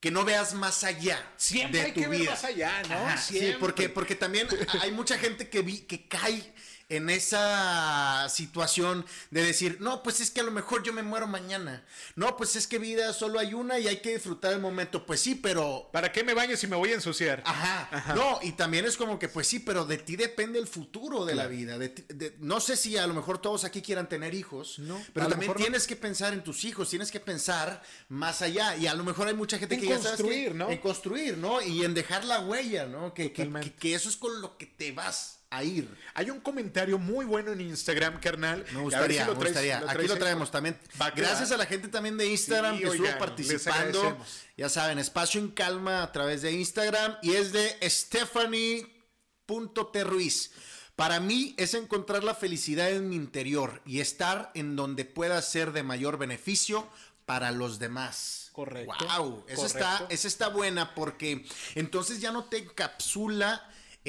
[0.00, 2.18] que no veas más allá Siempre de tu hay que vida.
[2.20, 3.18] Ver más allá, ¿no?
[3.20, 4.48] sí, porque, porque también
[4.80, 6.54] hay mucha gente que, vi, que cae
[6.88, 11.26] en esa situación de decir, no, pues es que a lo mejor yo me muero
[11.26, 11.84] mañana.
[12.16, 15.04] No, pues es que vida solo hay una y hay que disfrutar el momento.
[15.04, 15.90] Pues sí, pero...
[15.92, 17.42] ¿Para qué me baño si me voy a ensuciar?
[17.44, 18.14] Ajá.
[18.14, 21.34] No, y también es como que, pues sí, pero de ti depende el futuro de
[21.34, 21.78] la vida.
[22.38, 25.86] no sé si a lo mejor todos aquí quieran tener hijos, no, pero también tienes
[25.86, 28.76] que pensar en tus hijos, tienes que pensar más allá.
[28.76, 30.70] Y a lo mejor hay mucha gente que ya construir, ¿no?
[30.70, 31.60] En construir, ¿no?
[31.60, 33.12] Y en dejar la huella, ¿no?
[33.12, 35.88] que, que eso es con lo que te vas a ir.
[36.14, 38.64] Hay un comentario muy bueno en Instagram, carnal.
[38.72, 39.82] Me gustaría, me gustaría.
[39.86, 40.78] Aquí lo traemos también.
[41.16, 44.18] Gracias a la gente también de Instagram que estuvo participando.
[44.56, 50.50] Ya saben, espacio en calma a través de Instagram y es de Stephanie.terruiz.
[50.96, 55.70] Para mí es encontrar la felicidad en mi interior y estar en donde pueda ser
[55.72, 56.88] de mayor beneficio
[57.24, 58.50] para los demás.
[58.52, 59.06] Correcto.
[59.16, 63.62] Wow, esa está, esa está buena porque entonces ya no te encapsula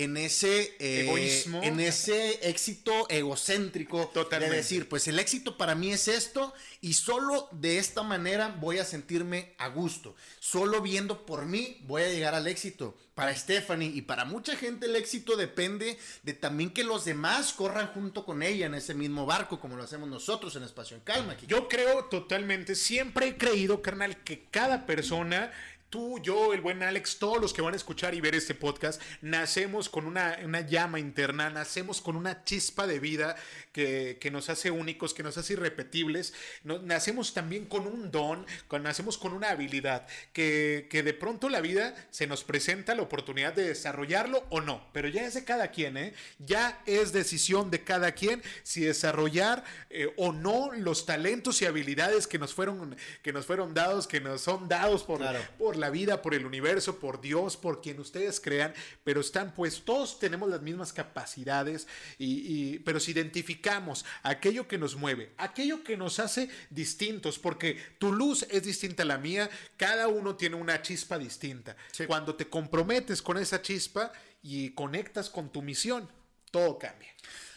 [0.03, 4.51] en ese eh, egoísmo, en ese éxito egocéntrico Totalmente.
[4.51, 8.77] de decir, pues el éxito para mí es esto y solo de esta manera voy
[8.79, 10.15] a sentirme a gusto.
[10.39, 12.95] Solo viendo por mí voy a llegar al éxito.
[13.13, 17.87] Para Stephanie y para mucha gente el éxito depende de también que los demás corran
[17.87, 21.35] junto con ella en ese mismo barco como lo hacemos nosotros en Espacio en Calma.
[21.45, 25.51] Yo creo totalmente, siempre he creído, carnal, que cada persona
[25.89, 29.01] tú, yo, el buen Alex, todos los que van a escuchar y ver este podcast,
[29.21, 33.35] nacemos con una, llama interna, nacemos con una chispa de vida
[33.71, 36.33] que, nos hace únicos, que nos hace irrepetibles.
[36.63, 38.45] nacemos también con un don,
[38.81, 43.67] nacemos con una habilidad, que, de pronto la vida se nos presenta la oportunidad de
[43.67, 46.13] desarrollarlo o no, pero ya es de cada quien, ¿eh?
[46.37, 52.27] Ya es decisión de cada quien si desarrollar eh, o no los talentos y habilidades
[52.27, 55.21] que nos fueron, que nos fueron dados, que nos son dados por,
[55.57, 59.81] por la vida, por el universo, por Dios, por quien ustedes crean, pero están pues
[59.83, 61.87] todos tenemos las mismas capacidades,
[62.17, 68.13] y, pero si identificamos aquello que nos mueve, aquello que nos hace distintos, porque tu
[68.13, 71.75] luz es distinta a la mía, cada uno tiene una chispa distinta.
[72.07, 74.11] Cuando te comprometes con esa chispa
[74.41, 76.09] y conectas con tu misión,
[76.51, 77.09] todo cambia.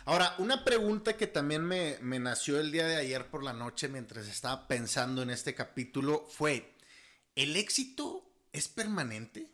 [0.04, 3.88] Ahora, una pregunta que también me, me, nació el día de ayer por la noche
[3.88, 6.71] mientras estaba pensando en este capítulo fue,
[7.36, 9.50] ¿el éxito es permanente?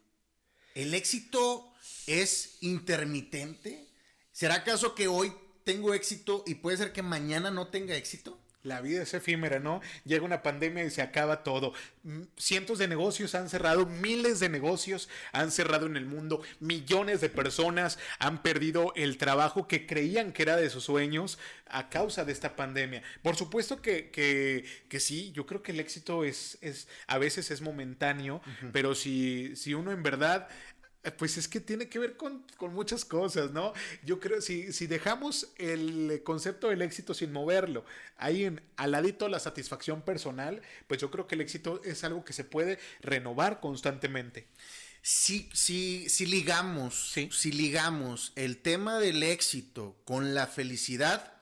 [0.74, 1.72] ¿El éxito
[2.06, 3.88] es intermitente?
[4.32, 5.32] ¿Será acaso que hoy
[5.64, 8.40] tengo éxito y puede ser que mañana no tenga éxito?
[8.68, 9.80] La vida es efímera, ¿no?
[10.04, 11.72] Llega una pandemia y se acaba todo.
[12.36, 17.28] Cientos de negocios han cerrado, miles de negocios han cerrado en el mundo, millones de
[17.30, 22.32] personas han perdido el trabajo que creían que era de sus sueños a causa de
[22.32, 23.02] esta pandemia.
[23.22, 27.60] Por supuesto que, que, sí, yo creo que el éxito es, es a veces es
[27.60, 28.40] momentáneo,
[28.72, 30.48] pero si, si uno en verdad
[31.16, 33.72] pues es que tiene que ver con, muchas cosas, ¿no?
[34.04, 37.84] Yo creo, si, si dejamos el concepto del éxito sin moverlo,
[38.16, 42.24] ahí en, al ladito la satisfacción personal, pues yo creo que el éxito es algo
[42.24, 44.48] que se puede renovar constantemente.
[45.02, 51.32] Si, si, si ligamos, si ligamos el tema del éxito con la felicidad,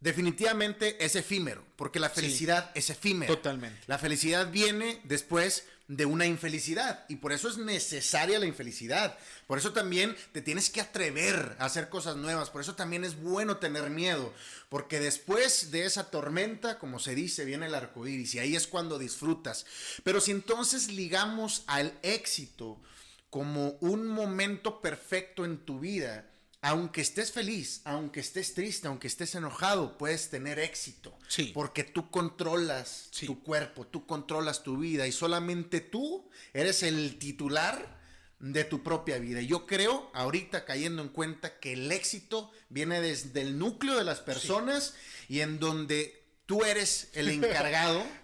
[0.00, 3.32] definitivamente es efímero, porque la felicidad es efímera.
[3.32, 3.80] Totalmente.
[3.86, 9.18] La felicidad viene después de una infelicidad y por eso es necesaria la infelicidad.
[9.46, 12.50] Por eso también te tienes que atrever a hacer cosas nuevas.
[12.50, 14.32] Por eso también es bueno tener miedo,
[14.70, 18.66] porque después de esa tormenta, como se dice, viene el arco iris y ahí es
[18.66, 19.66] cuando disfrutas.
[20.02, 22.80] Pero si entonces ligamos al éxito
[23.28, 26.30] como un momento perfecto en tu vida,
[26.64, 31.14] aunque estés feliz, aunque estés triste, aunque estés enojado, puedes tener éxito.
[31.28, 31.50] Sí.
[31.52, 38.00] Porque tú controlas tu cuerpo, tú controlas tu vida y solamente tú eres el titular
[38.38, 39.42] de tu propia vida.
[39.42, 44.04] Y yo creo, ahorita cayendo en cuenta, que el éxito viene desde el núcleo de
[44.04, 44.94] las personas
[45.28, 48.02] y en donde tú eres el encargado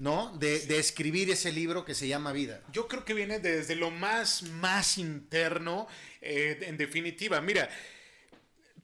[0.00, 0.34] ¿no?
[0.38, 2.62] De, escribir ese libro que se llama Vida.
[2.72, 5.86] Yo creo que viene desde lo más, más interno,
[6.22, 7.38] eh, en definitiva.
[7.42, 7.68] Mira,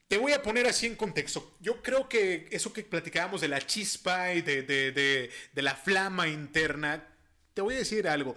[0.08, 1.56] te voy a poner así en contexto.
[1.58, 7.08] Yo creo que eso que platicábamos de la chispa y de, de la flama interna,
[7.54, 8.36] te voy a decir algo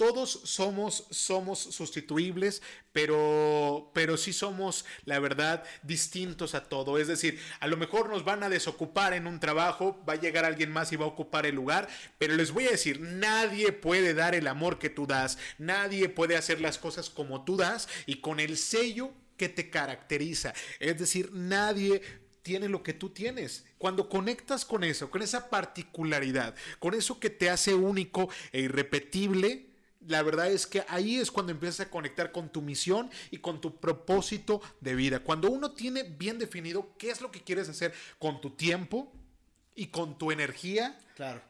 [0.00, 6.96] todos somos, somos sustituibles, pero, pero sí somos, la verdad, distintos a todo.
[6.96, 10.46] Es decir, a lo mejor nos van a desocupar en un trabajo, va a llegar
[10.46, 11.86] alguien más y va a ocupar el lugar,
[12.16, 16.38] pero les voy a decir, nadie puede dar el amor que tú das, nadie puede
[16.38, 20.54] hacer las cosas como tú das y con el sello que te caracteriza.
[20.78, 22.00] Es decir, nadie
[22.40, 23.66] tiene lo que tú tienes.
[23.76, 29.69] Cuando conectas con eso, con esa particularidad, con eso que te hace único e irrepetible,
[30.06, 33.60] la verdad es que ahí es cuando empiezas a conectar con tu misión y con
[33.60, 35.20] tu propósito de vida.
[35.20, 39.12] Cuando uno tiene bien definido qué es lo que quieres hacer con tu tiempo
[39.74, 41.42] y con tu energía, claro.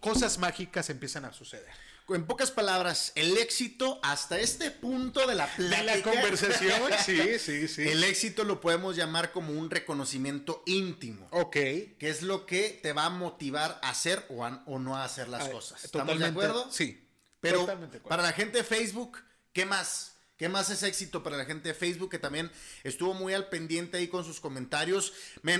[0.00, 1.70] cosas mágicas empiezan a suceder.
[2.08, 7.38] En pocas palabras, el éxito hasta este punto de la plática, de la conversación, sí,
[7.38, 7.88] sí, sí.
[7.88, 11.26] El éxito lo podemos llamar como un reconocimiento íntimo.
[11.30, 11.52] Ok.
[11.54, 15.28] Que es lo que te va a motivar a hacer o, o no a hacer
[15.28, 15.84] las cosas.
[15.84, 16.70] ¿Estamos de acuerdo?
[16.70, 17.02] Sí.
[17.42, 17.66] Pero
[18.08, 19.18] para la gente de Facebook,
[19.52, 20.14] ¿qué más?
[20.38, 22.50] ¿Qué más es éxito para la gente de Facebook que también
[22.84, 25.12] estuvo muy al pendiente ahí con sus comentarios?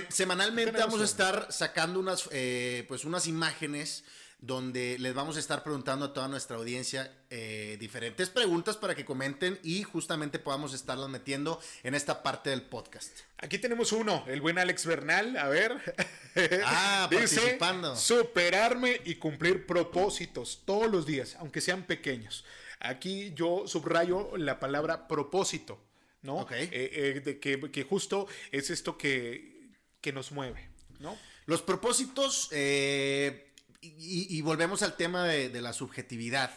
[0.09, 4.03] semanalmente vamos a estar sacando unas, eh, pues unas imágenes
[4.45, 9.05] donde les vamos a estar preguntando a toda nuestra audiencia eh, diferentes preguntas para que
[9.05, 13.19] comenten y justamente podamos estarlas metiendo en esta parte del podcast.
[13.37, 15.95] Aquí tenemos uno, el buen Alex Bernal, a ver.
[16.65, 17.95] Ah, participando.
[17.95, 22.43] Superarme y cumplir propósitos todos los días, aunque sean pequeños.
[22.79, 25.79] Aquí yo subrayo la palabra propósito.
[26.23, 26.43] ¿no?
[26.45, 29.69] de que, justo es esto que,
[30.01, 31.15] que nos mueve, ¿no?
[31.45, 32.47] Los propósitos,
[33.83, 36.51] y, volvemos al tema de, la subjetividad.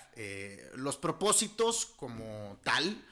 [0.74, 3.02] los propósitos como tal,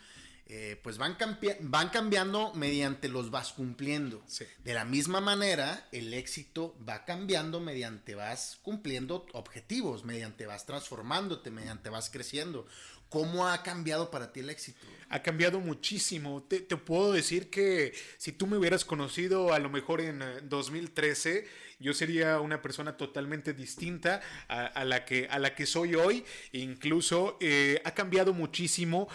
[0.46, 1.16] eh, pues van,
[1.60, 4.22] van cambiando mediante los vas cumpliendo.
[4.62, 11.50] De la misma manera, el éxito va cambiando mediante vas cumpliendo objetivos, mediante vas transformándote,
[11.50, 12.66] mediante vas creciendo.
[13.08, 14.86] ¿Cómo ha cambiado para ti el éxito?
[15.08, 16.42] Ha cambiado muchísimo.
[16.42, 21.48] Te, puedo decir que si tú me hubieras conocido a lo mejor en 2013, eh,
[21.78, 26.24] yo sería una persona totalmente distinta a, la, que, a la que soy hoy.
[26.52, 29.08] Incluso eh, ha cambiado muchísimo.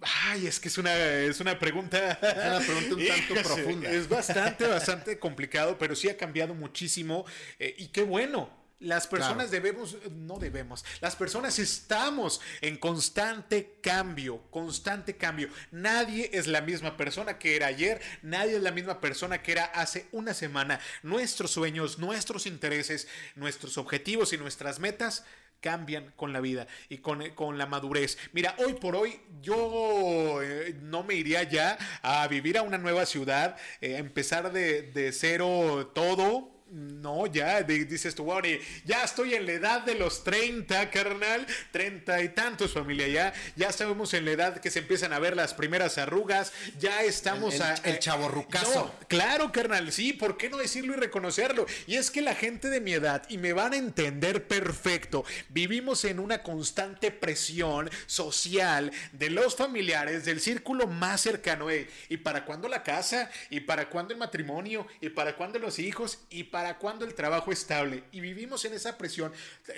[0.00, 2.12] Ay, es que es una, es una pregunta.
[2.12, 3.90] Es una pregunta un tanto profunda.
[3.90, 7.26] Es bastante, bastante complicado, pero sí ha cambiado muchísimo.
[7.58, 8.57] Eh, y qué bueno.
[8.80, 15.48] Las personas debemos, no debemos, las personas estamos en constante cambio, constante cambio.
[15.72, 19.64] Nadie es la misma persona que era ayer, nadie es la misma persona que era
[19.64, 20.78] hace una semana.
[21.02, 25.24] Nuestros sueños, nuestros intereses, nuestros objetivos y nuestras metas
[25.60, 28.16] cambian con la vida y con, con la madurez.
[28.32, 33.06] Mira, hoy por hoy yo eh, no me iría ya a vivir a una nueva
[33.06, 38.48] ciudad, eh, empezar de, de cero todo no, ya dices tú, bueno,
[38.84, 43.68] ya estoy en la edad de los 30, carnal, 30 y tantos, familia, ya, ya
[43.68, 47.62] estamos en la edad que se empiezan a ver las primeras arrugas, ya estamos el,
[47.62, 47.74] a...
[47.84, 48.94] El eh, chaborrucazo.
[49.08, 51.66] claro, carnal, sí, ¿por qué no decirlo y reconocerlo?
[51.86, 56.04] Y es que la gente de mi edad, y me van a entender perfecto, vivimos
[56.04, 62.68] en una constante presión social de los familiares, del círculo más cercano, y para cuándo
[62.68, 66.76] la casa, y para cuándo el matrimonio, y para cuándo los hijos, y para ¿Para
[66.76, 68.02] cuándo el trabajo estable?
[68.10, 69.32] Y vivimos en esa presión.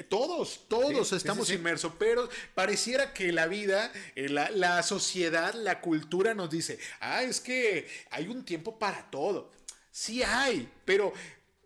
[0.09, 6.49] Todos, todos estamos inmersos, pero pareciera que la vida, eh, la, sociedad, la cultura nos
[6.49, 9.53] dice, ah, es que hay un tiempo para todo.
[9.91, 11.13] Sí hay, pero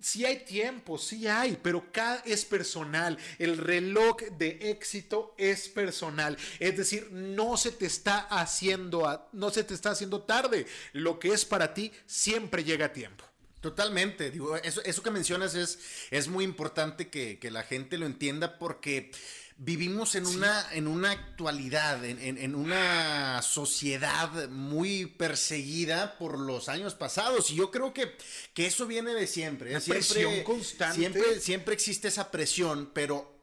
[0.00, 3.16] Sí hay tiempo, sí hay, pero cada es personal.
[3.38, 6.37] El reloj de éxito es personal.
[6.59, 10.66] Es decir, no se te está haciendo, no se te está haciendo tarde.
[10.92, 13.24] Lo que es para ti siempre llega a tiempo.
[13.64, 15.79] Totalmente, digo, eso, eso que mencionas es,
[16.11, 19.11] es muy importante que, la gente lo entienda porque
[19.57, 27.50] vivimos en, una, en una actualidad, en, una sociedad muy perseguida por los años pasados.
[27.53, 28.14] Y yo creo que,
[28.53, 29.74] que eso viene de siempre.
[29.74, 29.81] ¿eh?
[29.81, 30.96] siempre presión constante.
[30.98, 33.35] Siempre, siempre existe esa presión, pero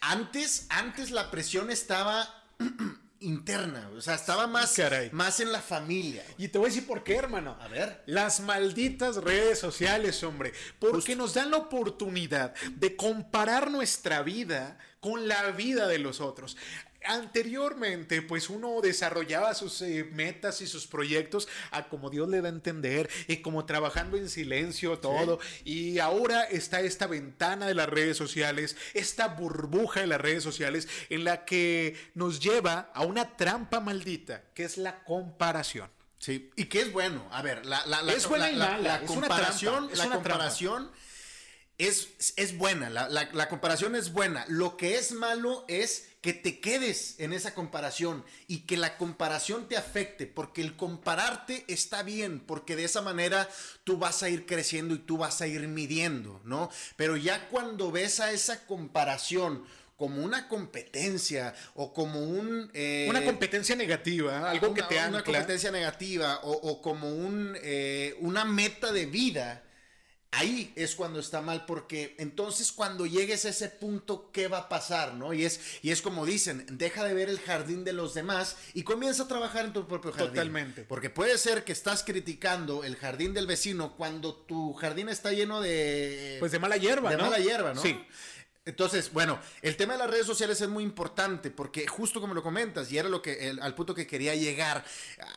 [0.00, 2.28] antes, antes la presión estaba
[3.20, 4.80] interna, o sea, estaba más,
[5.12, 6.24] más en la familia.
[6.38, 7.56] Y te voy a decir por qué, hermano.
[7.60, 8.02] A ver.
[8.06, 15.28] Las malditas redes sociales, hombre, porque nos dan la oportunidad de comparar nuestra vida con
[15.28, 16.56] la vida de los otros.
[17.04, 22.48] Anteriormente, pues uno desarrollaba sus eh, metas y sus proyectos a como Dios le da
[22.48, 25.40] a entender y como trabajando en silencio todo.
[25.64, 30.88] Y ahora está esta ventana de las redes sociales, esta burbuja de las redes sociales
[31.08, 35.90] en la que nos lleva a una trampa maldita, que es la comparación.
[36.18, 37.26] Sí, y que es bueno.
[37.32, 40.90] A ver, la, la, es buena la, comparación, la comparación
[41.80, 44.44] es, es buena, la, comparación es buena.
[44.48, 49.66] Lo que es malo es que te quedes en esa comparación y que la comparación
[49.66, 53.48] te afecte, porque el compararte está bien, porque de esa manera
[53.84, 56.70] tú vas a ir creciendo y tú vas a ir midiendo, ¿no?
[56.96, 59.64] Pero ya cuando ves a esa comparación
[59.96, 62.70] como una competencia o como un...
[62.74, 65.18] Eh, una competencia negativa, algo que te ancla.
[65.18, 69.62] Una competencia negativa o, como un, eh, una meta de vida
[70.32, 74.68] Ahí es cuando está mal, porque entonces cuando llegues a ese punto, ¿qué va a
[74.68, 75.14] pasar?
[75.14, 75.32] ¿no?
[75.32, 78.84] Y es, y es como dicen, deja de ver el jardín de los demás y
[78.84, 80.30] comienza a trabajar en tu propio jardín.
[80.30, 80.84] Totalmente.
[80.84, 85.60] Porque puede ser que estás criticando el jardín del vecino cuando tu jardín está lleno
[85.60, 86.36] de...
[86.38, 87.24] Pues de mala hierba, de ¿no?
[87.24, 87.82] mala hierba, ¿no?
[87.82, 88.00] Sí.
[88.66, 92.42] Entonces, bueno, el tema de las redes sociales es muy importante porque justo como lo
[92.42, 94.84] comentas, y era lo que al punto que quería llegar,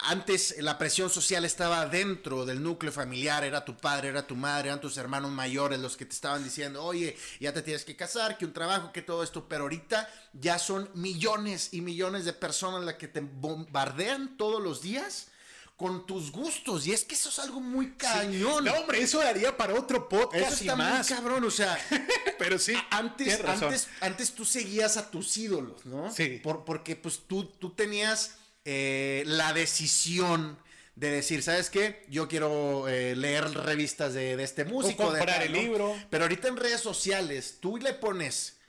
[0.01, 4.67] antes la presión social estaba dentro del núcleo familiar, era tu padre, era tu madre,
[4.67, 8.37] eran tus hermanos mayores los que te estaban diciendo, oye, ya te tienes que casar,
[8.37, 12.83] que un trabajo, que todo esto, pero ahorita ya son millones y millones de personas
[12.83, 15.27] las que te bombardean todos los días
[15.75, 16.87] con tus gustos.
[16.87, 18.65] Y es que eso es algo muy cañón.
[18.65, 21.09] No, hombre, eso daría para otro podcast eso está más.
[21.09, 21.77] Muy cabrón, o sea.
[22.39, 22.73] Pero sí.
[22.89, 26.11] Antes, antes, antes tú seguías a tus ídolos, ¿no?
[26.11, 26.39] Sí.
[26.43, 30.57] Por, porque pues tú, tú tenías eh, la decisión
[30.95, 32.05] de decir, ¿sabes qué?
[32.09, 35.05] Yo quiero eh, leer revistas de, este músico.
[35.05, 35.95] comprar el libro.
[36.09, 38.59] Pero ahorita en redes sociales, tú le pones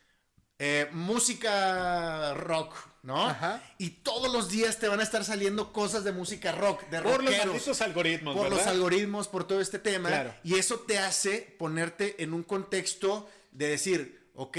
[0.59, 2.75] eh, música rock,
[3.05, 3.29] ¿no?
[3.29, 3.63] Ajá.
[3.79, 7.23] Y todos los días te van a estar saliendo cosas de música rock, de Por
[7.23, 10.09] los algoritmos, Por los algoritmos, por todo este tema.
[10.09, 10.35] Claro.
[10.43, 14.59] Y eso te hace ponerte en un contexto de decir, ok,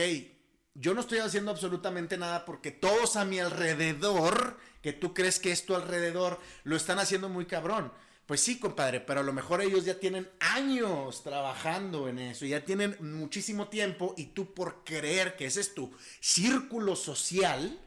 [0.75, 5.51] yo no estoy haciendo absolutamente nada porque todos a mi alrededor, que tú crees que
[5.51, 7.91] es tu alrededor, lo están haciendo muy cabrón.
[8.27, 12.63] Pues sí, compadre, pero a lo mejor ellos ya tienen años trabajando en eso, ya
[12.63, 17.79] tienen muchísimo tiempo y tú por creer que ese es tu círculo social,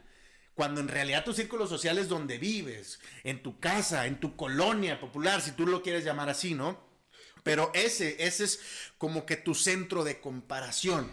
[0.59, 4.99] cuando en realidad tu círculo social es donde vives, en tu casa, en tu colonia
[4.99, 6.77] popular, si tú lo quieres llamar así, ¿no?
[7.43, 8.59] Pero ese, ese es
[8.97, 11.09] como que tu centro de comparación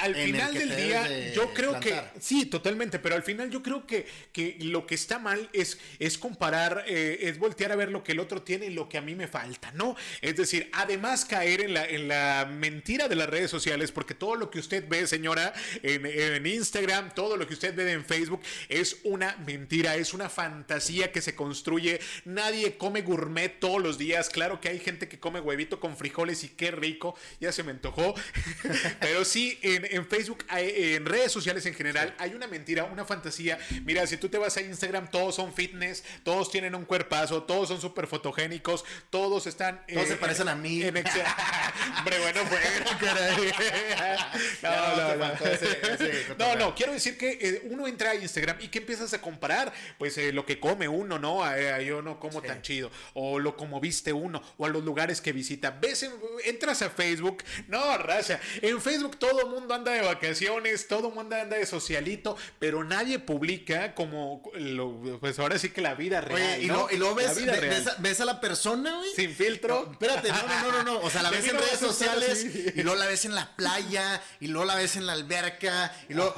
[0.00, 4.06] al final del día, yo creo que, sí, totalmente, pero al final yo creo que,
[4.32, 8.12] que lo que está mal es, es comparar, eh, es voltear a ver lo que
[8.12, 9.96] el otro tiene y lo que a mí me falta, ¿no?
[10.20, 14.36] Es decir, además caer en la, en la mentira de las redes sociales, porque todo
[14.36, 18.40] lo que usted ve, señora, en, en Instagram, todo lo que usted ve en Facebook,
[18.68, 22.00] es una mentira, es una fantasía que se construye.
[22.24, 24.28] Nadie come gourmet todos los días.
[24.30, 27.72] Claro que hay gente que come huevito con frijoles y qué rico, ya se me
[27.72, 28.14] antojó,
[29.00, 33.58] pero sí, en en Facebook, en redes sociales en general, hay una mentira, una fantasía.
[33.84, 37.68] Mira, si tú te vas a Instagram, todos son fitness, todos tienen un cuerpazo, todos
[37.68, 39.84] son súper fotogénicos, todos están.
[39.92, 40.82] Todos se parecen a mí.
[41.98, 42.66] Hombre, bueno, bueno,
[46.38, 49.72] No, no, quiero decir que eh, uno entra a Instagram y que empiezas a comparar,
[49.98, 51.40] pues eh, lo que come uno, ¿no?
[51.80, 55.32] yo no como tan chido, o lo como viste uno, o a los lugares que
[55.32, 55.70] visita.
[55.70, 56.08] Ves,
[56.44, 61.14] entras a Facebook, no, raza, en Facebook todo el mundo anda de vacaciones, todo el
[61.14, 64.42] mundo anda de socialito, pero nadie publica como,
[65.20, 66.62] pues ahora sí que la vida real.
[66.62, 69.10] y, luego ves, a, la persona, güey.
[69.14, 69.88] Sin filtro.
[69.92, 73.06] espérate, no, no, no, no, O sea, la ves en redes sociales y luego la
[73.06, 76.34] ves en la playa y luego la ves en la alberca y luego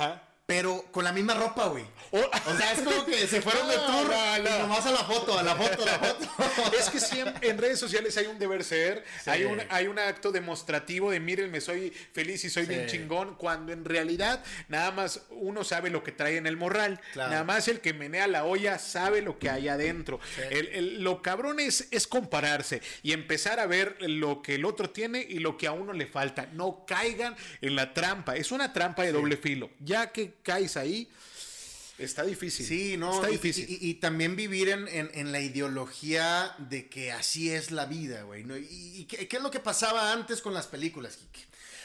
[0.53, 1.83] pero con la misma ropa, güey.
[2.11, 5.43] O, sea, es como que se fueron de tour y nomás a la foto, a
[5.43, 6.77] la foto, a la foto.
[6.79, 10.31] es que siempre en redes sociales hay un deber ser, hay, un, hay un acto
[10.31, 15.65] demostrativo de mírenme, soy feliz y soy bien chingón, cuando en realidad nada más uno
[15.65, 17.01] sabe lo que trae en el morral.
[17.17, 20.21] Nada más el que menea la olla sabe lo que hay adentro.
[20.51, 25.39] lo cabrón es, es compararse y empezar a ver lo que el otro tiene y
[25.39, 26.51] lo que a uno le falta.
[26.53, 28.37] No caigan en la trampa.
[28.37, 29.71] Es una trampa de doble filo.
[29.81, 31.09] Ya que caes ahí,
[31.99, 32.67] está difícil.
[32.67, 33.67] Sí, no, está difícil.
[33.69, 38.45] Y, también vivir en, la ideología de que así es la vida, güey.
[38.71, 41.19] ¿Y, qué, es lo que pasaba antes con las películas,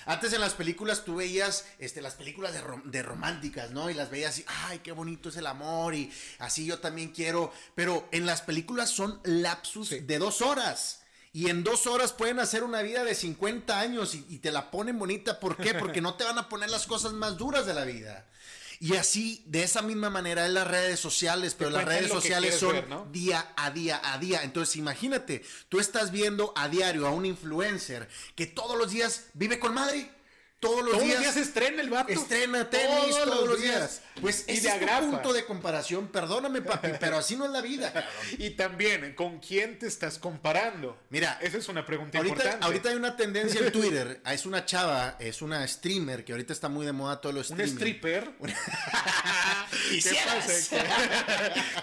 [0.05, 2.53] Antes en las películas tú veías este, las películas
[2.85, 3.89] de, románticas, ¿no?
[3.89, 7.51] Y las veías y, ay, qué bonito es el amor y así yo también quiero.
[7.75, 11.01] Pero en las películas son lapsus de dos horas.
[11.33, 14.71] Y en dos horas pueden hacer una vida de 50 años y, y, te la
[14.71, 15.39] ponen bonita.
[15.39, 15.75] ¿Por qué?
[15.75, 18.25] Porque no te van a poner las cosas más duras de la vida.
[18.79, 23.11] Y así, de esa misma manera, en las redes sociales, pero las redes sociales son
[23.11, 24.43] día a día a día.
[24.43, 29.59] Entonces, imagínate, tú estás viendo a diario a un influencer que todos los días vive
[29.59, 30.16] con madre
[30.59, 31.37] todos los días.
[31.37, 32.11] estrena el vato.
[32.11, 34.01] Estrena tenis todos, los días.
[34.21, 36.07] Pues y ese es tu punto de comparación.
[36.07, 38.11] Perdóname, papi, pero así no es la vida, cabrón.
[38.39, 40.97] Y también, ¿con quién te estás comparando?
[41.09, 42.65] Mira, esa es una pregunta ahorita, importante.
[42.65, 44.21] Ahorita hay una tendencia en Twitter.
[44.25, 47.63] Es una chava, es una streamer, que ahorita está muy de moda todo lo streaming.
[47.71, 48.31] ¿Un stripper?
[49.91, 50.83] ¿Qué pasa?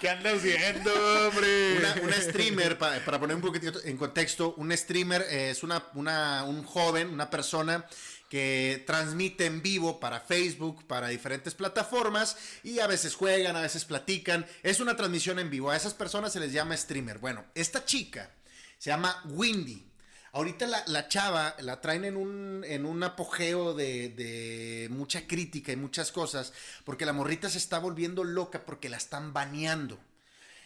[0.01, 0.93] ¿Qué andas viendo,
[1.29, 1.79] hombre?
[2.03, 7.09] Una, streamer, para, poner un poquitito en contexto, un streamer es una, una, un joven,
[7.09, 7.87] una persona
[8.35, 13.85] que transmite en vivo para Facebook, para diferentes plataformas y a veces juegan, a veces
[13.85, 14.45] platican.
[14.65, 15.71] Es una transmisión en vivo.
[15.71, 17.19] A esas personas se les llama streamer.
[17.19, 18.29] Bueno, esta chica
[18.77, 19.87] se llama Windy.
[20.33, 25.77] Ahorita la, chava la traen en un, en un apogeo de, de, mucha crítica y
[25.77, 26.53] muchas cosas,
[26.85, 30.01] porque la morrita se está volviendo loca porque la están baneando.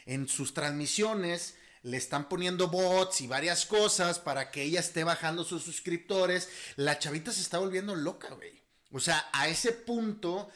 [0.06, 5.44] En sus transmisiones le están poniendo bots y varias cosas para que ella esté bajando
[5.44, 6.48] sus suscriptores.
[6.76, 8.58] La chavita se está volviendo loca, güey.
[8.90, 10.48] O sea, a ese punto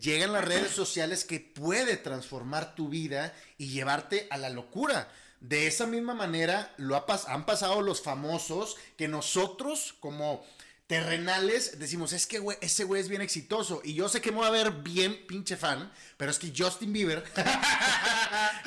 [0.00, 5.08] llegan las redes sociales que puede transformar tu vida y llevarte a la locura.
[5.40, 10.44] De esa misma manera lo han pasado los famosos que nosotros como
[10.90, 13.80] terrenales, decimos, es que ese güey es bien exitoso.
[13.84, 16.92] Y yo sé que me voy a ver bien pinche fan, pero es que Justin
[16.92, 17.22] Bieber.
[18.32, 18.60] Ah,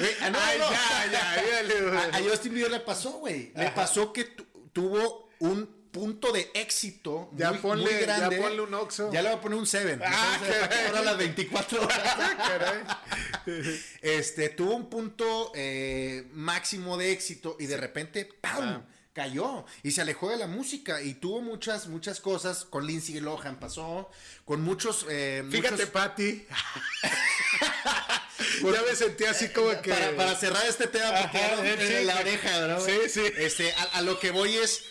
[2.14, 3.52] a, Justin Bieber le pasó, güey.
[3.56, 4.26] Le pasó que
[4.72, 8.38] tuvo un punto de éxito ya muy, ponle, grande.
[8.38, 9.12] Ya ponle un Oxxo.
[9.12, 10.02] Ya le voy a poner un Seven.
[10.04, 10.40] Ah,
[10.88, 12.18] ahora las 24 horas.
[14.02, 18.84] este, tuvo un punto eh, máximo de éxito y de repente, ¡pam!
[19.14, 22.66] Cayó y se alejó de la música y tuvo muchas, muchas cosas.
[22.66, 24.10] Con Lindsay Lohan pasó,
[24.46, 25.06] con muchos.
[25.10, 26.46] Eh, Fíjate, Patti.
[28.62, 29.94] ya me sentí así como que.
[29.94, 32.82] Para, cerrar este tema, porque la oreja, ¿no?
[32.82, 33.22] Sí, sí.
[33.38, 34.86] Este, a, lo que voy es.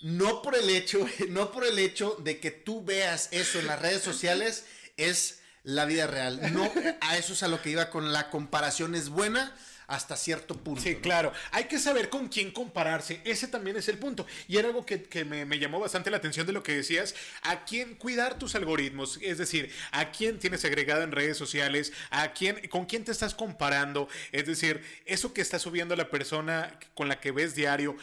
[0.00, 3.80] No por el hecho, no por el hecho de que tú veas eso en las
[3.80, 4.64] redes sociales,
[4.96, 6.52] es la vida real.
[6.52, 6.70] No,
[7.00, 9.56] a eso es a lo que iba con la comparación es buena,
[9.88, 10.82] hasta cierto punto.
[10.82, 11.32] Sí, claro.
[11.50, 13.20] Hay que saber con quién compararse.
[13.24, 14.26] Ese también es el punto.
[14.46, 17.14] Y era algo que, me, llamó bastante la atención de lo que decías.
[17.42, 19.18] A quién cuidar tus algoritmos.
[19.22, 21.92] Es decir, a quién tienes agregado en redes sociales.
[22.10, 24.08] A quién, con quién te estás comparando.
[24.30, 27.96] Es decir, eso que está subiendo la persona con la que ves diario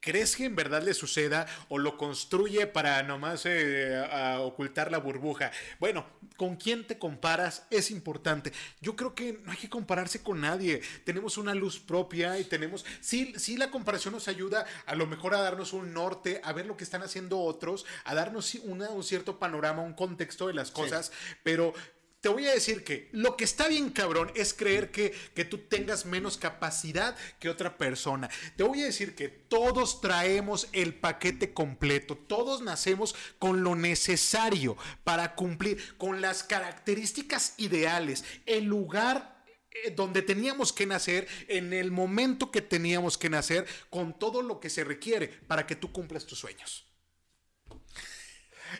[0.00, 4.02] ¿Crees que en verdad le suceda o lo construye para nomás eh,
[4.40, 5.52] ocultar la burbuja?
[5.78, 7.66] Bueno, ¿con quién te comparas?
[7.70, 8.50] Es importante.
[8.80, 10.80] Yo creo que no hay que compararse con nadie.
[11.04, 12.86] Tenemos una luz propia y tenemos...
[13.00, 16.64] Sí, sí la comparación nos ayuda a lo mejor a darnos un norte, a ver
[16.64, 21.12] lo que están haciendo otros, a darnos un cierto panorama, un contexto de las cosas,
[21.42, 21.74] pero
[22.20, 25.58] te voy a decir que lo que está bien cabrón es creer que, que, tú
[25.58, 28.28] tengas menos capacidad que otra persona.
[28.56, 34.76] Te voy a decir que todos traemos el paquete completo, todos nacemos con lo necesario
[35.02, 39.40] para cumplir con las características ideales, el lugar
[39.70, 44.60] eh, donde teníamos que nacer, en el momento que teníamos que nacer, con todo lo
[44.60, 46.89] que se requiere para que tú cumplas tus sueños.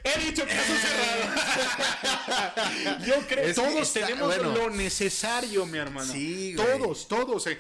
[0.05, 1.31] He dicho caso cerrado.
[3.07, 6.13] Yo creo que todos tenemos lo necesario, mi hermano.
[6.13, 7.47] Sí, todos, todos.
[7.47, 7.59] Eh,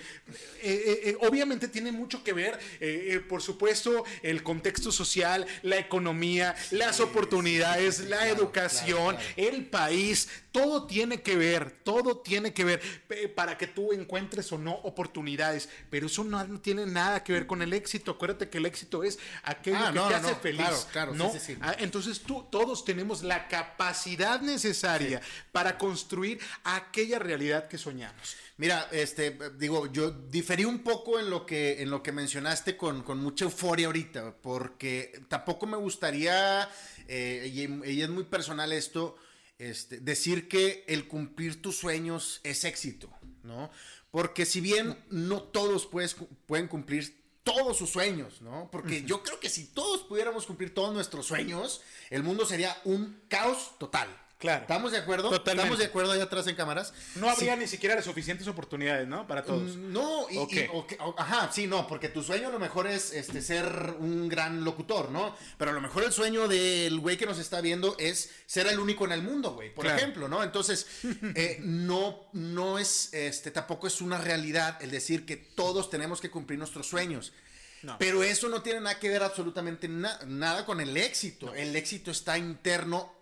[0.62, 2.58] eh, eh, obviamente tiene mucho que ver,
[3.28, 10.28] por supuesto, el contexto social, la economía, las oportunidades, la educación, el país.
[10.52, 12.80] Todo tiene que ver, todo tiene que ver
[13.36, 15.68] para que tú encuentres o no oportunidades.
[15.90, 18.12] Pero eso no, tiene nada que ver con el éxito.
[18.12, 20.86] Acuérdate que el éxito es aquello ah, que te hace feliz.
[20.92, 21.14] Claro, claro,
[22.20, 25.20] todos tenemos la capacidad necesaria
[25.52, 28.36] para construir aquella realidad que soñamos.
[28.56, 33.04] Mira, este, digo, yo diferí un poco en lo que, en lo que mencionaste con,
[33.18, 36.68] mucha euforia ahorita, porque tampoco me gustaría,
[37.08, 37.50] eh,
[37.84, 39.16] y, es muy personal esto,
[39.58, 43.10] este, decir que el cumplir tus sueños es éxito,
[43.42, 43.70] ¿no?
[44.10, 45.88] Porque si bien no todos
[46.46, 48.68] pueden cumplir todos sus sueños, ¿no?
[48.70, 53.22] Porque yo creo que si todos pudiéramos cumplir todos nuestros sueños, el mundo sería un
[53.28, 54.08] caos total.
[54.40, 54.62] Claro.
[54.62, 55.28] ¿Estamos de acuerdo?
[55.28, 55.62] Totalmente.
[55.62, 56.94] ¿Estamos de acuerdo allá atrás en cámaras?
[57.16, 59.26] No habría ni siquiera las suficientes oportunidades, ¿no?
[59.26, 59.76] Para todos.
[59.76, 60.38] Mm, no, y,
[61.18, 65.10] ajá, sí, no, porque tu sueño a lo mejor es este, ser un gran locutor,
[65.10, 65.36] ¿no?
[65.58, 68.80] Pero a lo mejor el sueño del güey que nos está viendo es ser el
[68.80, 70.42] único en el mundo, güey, por ejemplo, ¿no?
[70.42, 70.86] Entonces,
[71.34, 76.30] eh, no, no es, este, tampoco es una realidad el decir que todos tenemos que
[76.30, 77.34] cumplir nuestros sueños.
[77.98, 81.54] Pero eso no tiene nada que ver absolutamente nada con el éxito.
[81.54, 83.19] El éxito está interno,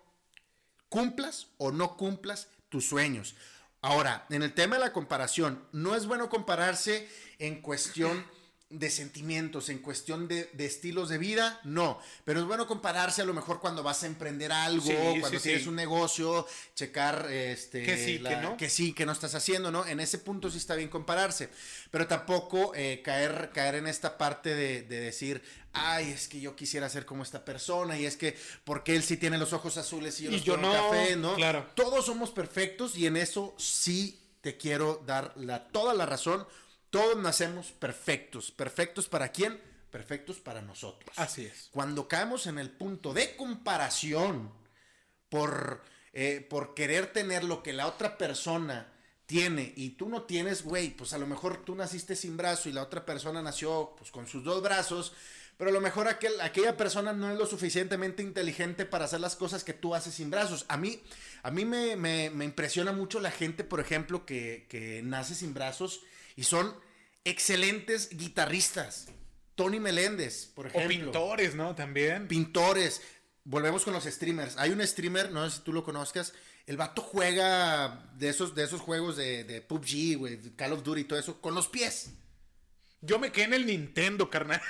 [0.89, 3.35] cumplas o no cumplas tus sueños.
[3.81, 8.25] Ahora, en el tema de la comparación, no es bueno compararse en cuestión
[8.69, 11.99] de sentimientos, en cuestión de, estilos de vida, no.
[12.23, 14.85] Pero es bueno compararse a lo mejor cuando vas a emprender algo,
[15.19, 16.45] cuando tienes un negocio,
[16.75, 18.57] checar este, que sí, que no.
[18.57, 19.87] Que sí, que no estás haciendo, ¿no?
[19.87, 21.49] En ese punto sí está bien compararse.
[21.89, 25.41] Pero tampoco eh, caer, caer en esta parte de, decir,
[25.73, 29.17] ay, es que yo quisiera ser como esta persona y es que, porque él sí
[29.17, 31.33] tiene los ojos azules y yo, y yo no, café, ¿no?
[31.33, 31.65] Claro.
[31.73, 36.45] Todos somos perfectos y en eso sí te quiero dar la, toda la razón
[36.89, 38.51] todos nacemos perfectos.
[38.51, 39.59] ¿Perfectos para quién?
[39.91, 41.11] Perfectos para nosotros.
[41.17, 41.69] Así es.
[41.71, 44.51] Cuando caemos en el punto de comparación
[45.29, 45.83] por,
[46.13, 48.93] eh, por querer tener lo que la otra persona
[49.25, 52.71] tiene y tú no tienes, güey, pues a lo mejor tú naciste sin brazo y
[52.71, 55.13] la otra persona nació pues con sus dos brazos,
[55.55, 59.35] pero a lo mejor aquel, aquella persona no es lo suficientemente inteligente para hacer las
[59.35, 60.65] cosas que tú haces sin brazos.
[60.67, 61.03] A mí,
[61.43, 66.01] a mí me, me, impresiona mucho la gente, por ejemplo, que, que nace sin brazos
[66.39, 66.73] y son
[67.25, 69.07] excelentes guitarristas.
[69.55, 70.85] Tony Meléndez, por ejemplo.
[70.85, 71.75] O pintores, ¿no?
[71.75, 72.29] También.
[72.29, 73.01] Pintores.
[73.43, 74.55] Volvemos con los streamers.
[74.55, 76.31] Hay un streamer, no sé si tú lo conozcas.
[76.65, 81.03] El vato juega de esos, de esos juegos de, de PUBG, Call of Duty y
[81.03, 82.11] todo eso, con los pies.
[83.01, 84.61] Yo me quedé en el Nintendo, carnal.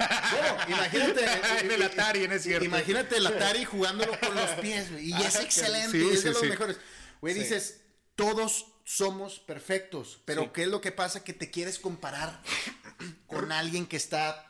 [0.67, 1.23] imagínate.
[1.65, 2.65] en el Atari, en es cierto.
[2.65, 5.11] Imagínate el Atari jugándolo con los pies, güey.
[5.11, 6.79] Y es ah, excelente, es de los mejores.
[7.21, 7.81] Güey, dices,
[8.15, 11.23] todos somos perfectos, pero ¿qué es lo que pasa?
[11.23, 12.41] Que te quieres comparar
[13.27, 14.48] con alguien que está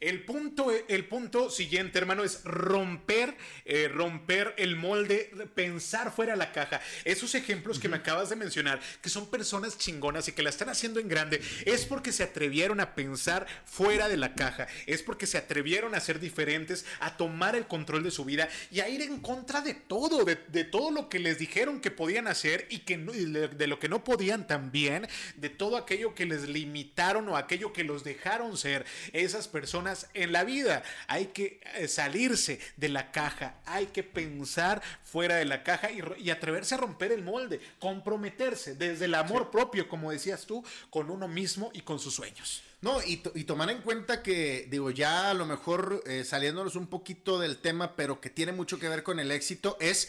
[0.00, 3.36] El punto, el punto siguiente, hermano, es romper,
[3.66, 6.80] eh, romper el molde, pensar fuera de la caja.
[7.04, 10.70] Esos ejemplos que me acabas de mencionar, que son personas chingonas y que la están
[10.70, 15.26] haciendo en grande, es porque se atrevieron a pensar fuera de la caja, es porque
[15.26, 19.02] se atrevieron a ser diferentes, a tomar el control de su vida y a ir
[19.02, 22.96] en contra de todo, de, todo lo que les dijeron que podían hacer y que
[22.96, 27.84] de lo que no podían también, de todo aquello que les limitaron o aquello que
[27.84, 28.86] los dejaron ser.
[29.12, 30.82] Esas personas en la vida.
[31.06, 36.30] Hay que eh, salirse de la caja, hay que pensar fuera de la caja y,
[36.30, 41.28] atreverse a romper el molde, comprometerse desde el amor propio, como decías tú, con uno
[41.28, 42.62] mismo y con sus sueños.
[42.80, 47.38] No, y, tomar en cuenta que, digo, ya a lo mejor eh, saliéndonos un poquito
[47.38, 50.08] del tema, pero que tiene mucho que ver con el éxito, es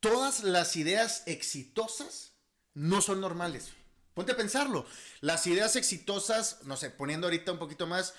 [0.00, 2.30] todas las ideas exitosas
[2.74, 3.72] no son normales.
[4.14, 4.86] Ponte a pensarlo.
[5.20, 8.14] Las ideas exitosas, no sé, poniendo ahorita un poquito más,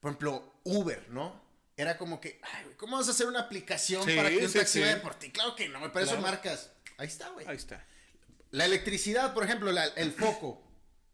[0.00, 1.40] por ejemplo, Uber, ¿no?
[1.76, 5.00] Era como que, ay, ¿cómo vas a hacer una aplicación para que un taxi vaya
[5.00, 5.30] por ti?
[5.30, 6.70] Claro que no, me parece marcas.
[6.98, 7.46] Ahí está, güey.
[7.46, 7.84] Ahí está.
[8.50, 10.62] La electricidad, por ejemplo, el foco.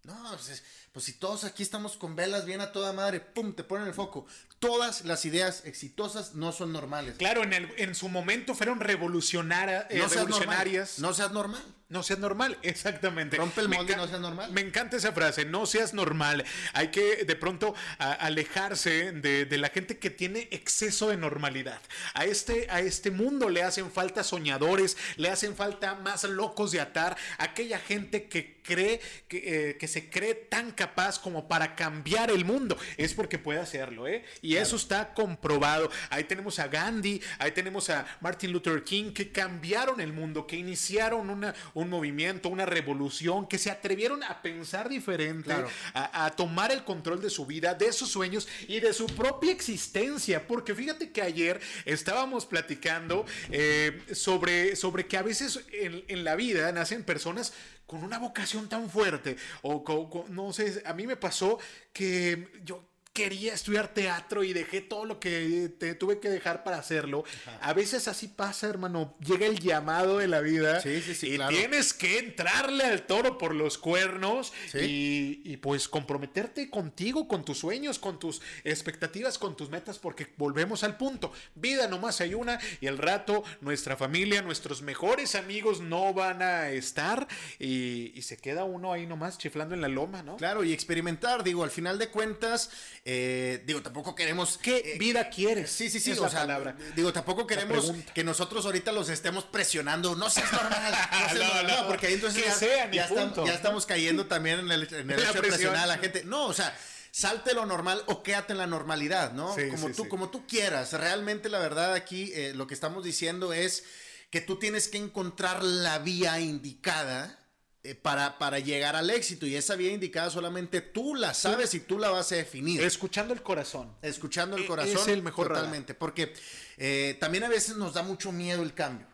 [0.03, 0.63] No, pues,
[0.97, 3.93] pues, si todos aquí estamos con velas bien a toda madre, pum, te ponen el
[3.93, 4.25] foco.
[4.61, 7.17] Todas las ideas exitosas no son normales.
[7.19, 9.85] Claro, en, el, en su momento fueron revolucionarias.
[9.91, 10.99] no revolucionarias.
[10.99, 11.63] no seas normal.
[11.89, 13.37] No seas normal, exactamente.
[13.37, 14.51] Rompe el molde, no seas normal.
[14.53, 16.45] Me encanta esa frase, no seas normal.
[16.73, 21.81] Hay que de pronto alejarse de, la gente que tiene exceso de normalidad.
[22.15, 26.81] A este, a este mundo le hacen falta soñadores, le hacen falta más locos de
[26.81, 27.17] atar.
[27.39, 30.86] Aquella gente que cree, que, eh, que se cree tan capaz
[31.23, 32.77] como para cambiar el mundo.
[32.97, 34.25] Es porque puede hacerlo, ¿eh?
[34.43, 35.91] Y eso está comprobado.
[36.11, 40.57] Ahí tenemos a Gandhi, ahí tenemos a Martin Luther King, que cambiaron el mundo, que
[40.57, 45.53] iniciaron una un movimiento, una revolución, que se atrevieron a pensar diferente,
[45.95, 50.47] a, tomar el control de su vida, de sus sueños y de su propia existencia.
[50.47, 56.35] Porque fíjate que ayer estábamos platicando eh, sobre, sobre que a veces en, en la
[56.35, 57.53] vida nacen personas
[57.87, 59.85] con una vocación tan fuerte o
[60.29, 61.59] no sé, a mí me pasó
[61.93, 62.83] que yo
[63.17, 67.25] quería estudiar teatro y dejé todo lo que te tuve que dejar para hacerlo.
[67.63, 69.17] A veces así pasa, hermano.
[69.21, 73.39] Llega el llamado de la vida sí, sí, sí, y tienes que entrarle al toro
[73.39, 79.57] por los cuernos y, y, pues comprometerte contigo, con tus sueños, con tus expectativas, con
[79.57, 81.33] tus metas, porque volvemos al punto.
[81.55, 86.69] Vida nomás hay una y el rato nuestra familia, nuestros mejores amigos no van a
[86.69, 87.27] estar
[87.59, 90.37] y, y se queda uno ahí nomás chiflando en la loma, ¿no?
[90.37, 92.69] Claro, y experimentar, digo, al final de cuentas
[93.09, 94.59] eh, digo, tampoco queremos.
[94.59, 95.71] ¿Qué eh, vida quieres?
[95.71, 96.11] Sí, sí, sí.
[96.11, 100.17] o sea, digo, tampoco queremos que nosotros ahorita los estemos presionando.
[100.17, 100.93] No seas normal.
[101.37, 103.09] No, no, no, porque ahí entonces ya, ya,
[103.53, 106.25] estamos, cayendo también en el, en el hecho de presionar a la gente.
[106.25, 106.77] No, o sea
[107.13, 109.55] salte lo normal o quédate en la normalidad, ¿no?
[109.71, 110.93] como tú, como tú quieras.
[110.93, 113.85] Realmente, la verdad, aquí eh, lo que estamos diciendo es
[114.31, 117.46] que tú tienes que encontrar la vía indicada
[117.91, 119.47] eh, para, para llegar al éxito.
[119.47, 122.83] Y esa vía indicada solamente tú la sabes y tú la vas a definir.
[122.83, 123.95] Escuchando el corazón.
[124.03, 124.97] Escuchando el e, corazón.
[124.97, 125.49] Es el mejor.
[125.49, 125.95] Totalmente.
[125.95, 126.33] Porque
[126.77, 129.07] eh, también a veces nos da mucho miedo el cambio.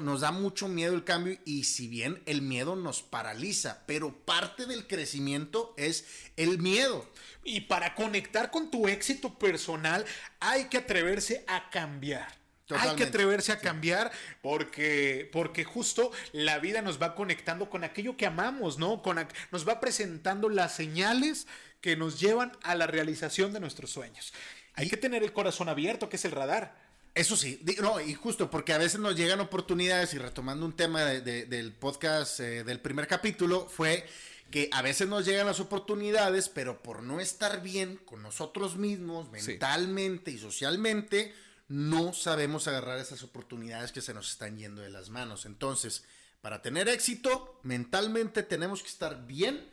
[0.00, 4.66] Nos da mucho miedo el cambio y si bien el miedo nos paraliza, pero parte
[4.66, 6.06] del crecimiento es
[6.36, 7.08] el miedo.
[7.44, 10.04] Y para conectar con tu éxito personal
[10.40, 12.39] hay que atreverse a cambiar.
[12.78, 14.10] Hay que atreverse a cambiar
[14.42, 19.02] porque, porque justo la vida nos va conectando con aquello que amamos, ¿no?
[19.02, 21.46] Con, nos va presentando las señales
[21.80, 24.32] que nos llevan a la realización de nuestros sueños.
[24.74, 26.74] Hay que tener el corazón abierto, que es el radar.
[27.14, 31.02] Eso sí, no, y justo porque a veces nos llegan oportunidades, y retomando un tema
[31.02, 34.06] del podcast eh, del primer capítulo, fue
[34.50, 39.30] que a veces nos llegan las oportunidades, pero por no estar bien con nosotros mismos,
[39.30, 41.34] mentalmente y socialmente,
[41.70, 45.46] no sabemos agarrar esas oportunidades que se nos están yendo de las manos.
[45.46, 46.04] Entonces,
[46.40, 49.70] para tener éxito, mentalmente tenemos que estar bien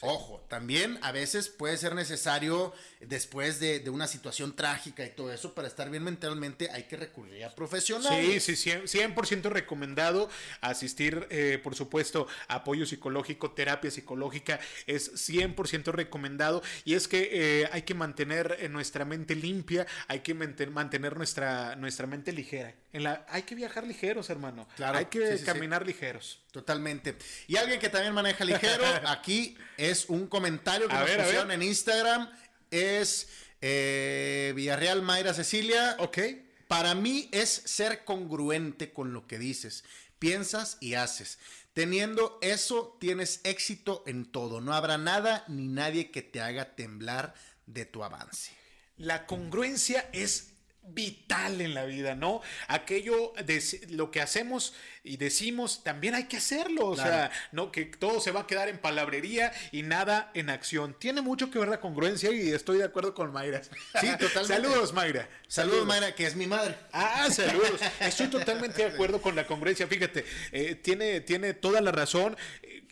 [0.00, 5.54] Ojo, también a veces puede ser necesario, después de, una situación trágica y todo eso,
[5.54, 8.44] para estar bien mentalmente hay que recurrir a profesionales.
[8.44, 10.28] Sí, sí, 100%, recomendado
[10.60, 16.62] asistir, eh, por supuesto, apoyo psicológico, terapia psicológica, es 100% recomendado.
[16.84, 21.74] Y es que eh, hay que mantener eh, nuestra mente limpia, hay que mantener nuestra,
[21.76, 22.74] nuestra mente ligera.
[22.98, 24.66] En la, hay que viajar ligeros, hermano.
[24.74, 26.40] Claro, hay que caminar ligeros.
[26.50, 27.16] Totalmente.
[27.46, 32.28] Y alguien que también maneja ligero, aquí es un comentario que nos pusieron en Instagram.
[32.72, 33.28] Es
[33.60, 35.94] eh, Villarreal Mayra Cecilia.
[36.00, 36.18] Ok.
[36.66, 39.84] Para mí es ser congruente con lo que dices,
[40.18, 41.38] piensas y haces.
[41.74, 44.60] Teniendo eso, tienes éxito en todo.
[44.60, 47.34] No habrá nada ni nadie que te haga temblar
[47.66, 48.50] de tu avance.
[48.96, 50.57] la congruencia es
[50.94, 52.40] vital en la vida, ¿no?
[52.66, 54.74] Aquello de lo que hacemos
[55.08, 58.68] y decimos, también hay que hacerlo, o sea, no que todo se va a quedar
[58.68, 60.94] en palabrería y nada en acción.
[60.98, 63.62] Tiene mucho que ver la congruencia y estoy de acuerdo con Mayra.
[63.62, 64.68] Sí, totalmente.
[64.68, 65.28] Saludos, Mayra.
[65.46, 66.76] Saludos, Mayra, que es mi madre.
[66.92, 67.80] Ah, saludos.
[68.00, 69.86] Estoy totalmente de acuerdo con la congruencia.
[69.86, 72.36] Fíjate, eh, tiene, tiene toda la razón.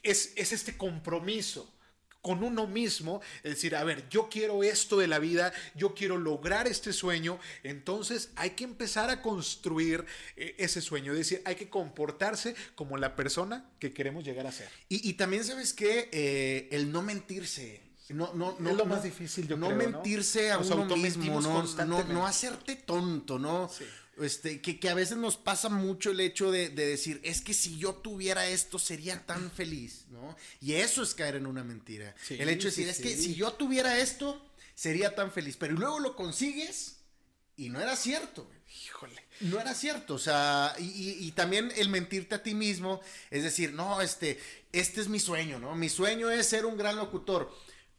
[0.03, 1.76] Es, es este compromiso
[2.27, 6.19] con uno mismo, es decir, a ver, yo quiero esto de la vida, yo quiero
[6.19, 10.05] lograr este sueño, entonces hay que empezar a construir
[10.35, 14.51] eh, ese sueño, es decir, hay que comportarse como la persona que queremos llegar a
[14.51, 14.69] ser.
[14.89, 17.81] Y, también sabes que eh, el no mentirse.
[18.09, 21.65] No, no, no, es lo más difícil, yo no creo, mentirse a uno mismo, no,
[22.05, 23.71] no, hacerte tonto, ¿no?
[24.19, 27.97] Este, que, a veces nos pasa mucho el hecho de, decir, es que si yo
[27.97, 30.37] tuviera esto sería tan feliz, ¿no?
[30.61, 32.15] Y eso es caer en una mentira.
[32.31, 34.43] el hecho de decir, es que si yo tuviera esto,
[34.75, 35.57] sería tan feliz.
[35.59, 36.97] Pero luego lo consigues
[37.57, 38.49] y no era cierto.
[38.85, 39.23] Híjole.
[39.41, 40.15] No era cierto.
[40.15, 43.01] O sea, y, y, también el mentirte a ti mismo,
[43.31, 44.41] es decir, no, este,
[44.73, 45.75] este es mi sueño, ¿no?
[45.75, 47.55] Mi sueño es ser un gran locutor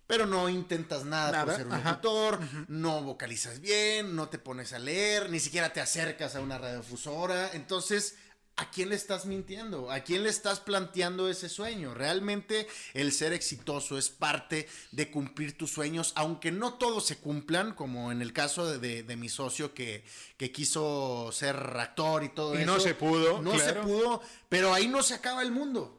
[0.07, 2.39] pero no intentas nada, por ser un locutor,
[2.69, 7.51] no vocalizas bien, no te pones a leer, ni siquiera te acercas a una radiodifusora.
[7.53, 8.15] Entonces,
[8.55, 9.91] ¿a quién le estás mintiendo?
[9.91, 11.93] ¿A quién le estás planteando ese sueño?
[11.93, 17.73] Realmente el ser exitoso es parte de cumplir tus sueños, aunque no todos se cumplan,
[17.73, 20.05] como en el caso de, mi socio que,
[20.37, 22.63] que, quiso ser actor y todo eso.
[22.63, 23.41] Y no se pudo.
[23.41, 25.96] No se pudo, pero ahí no se acaba el mundo.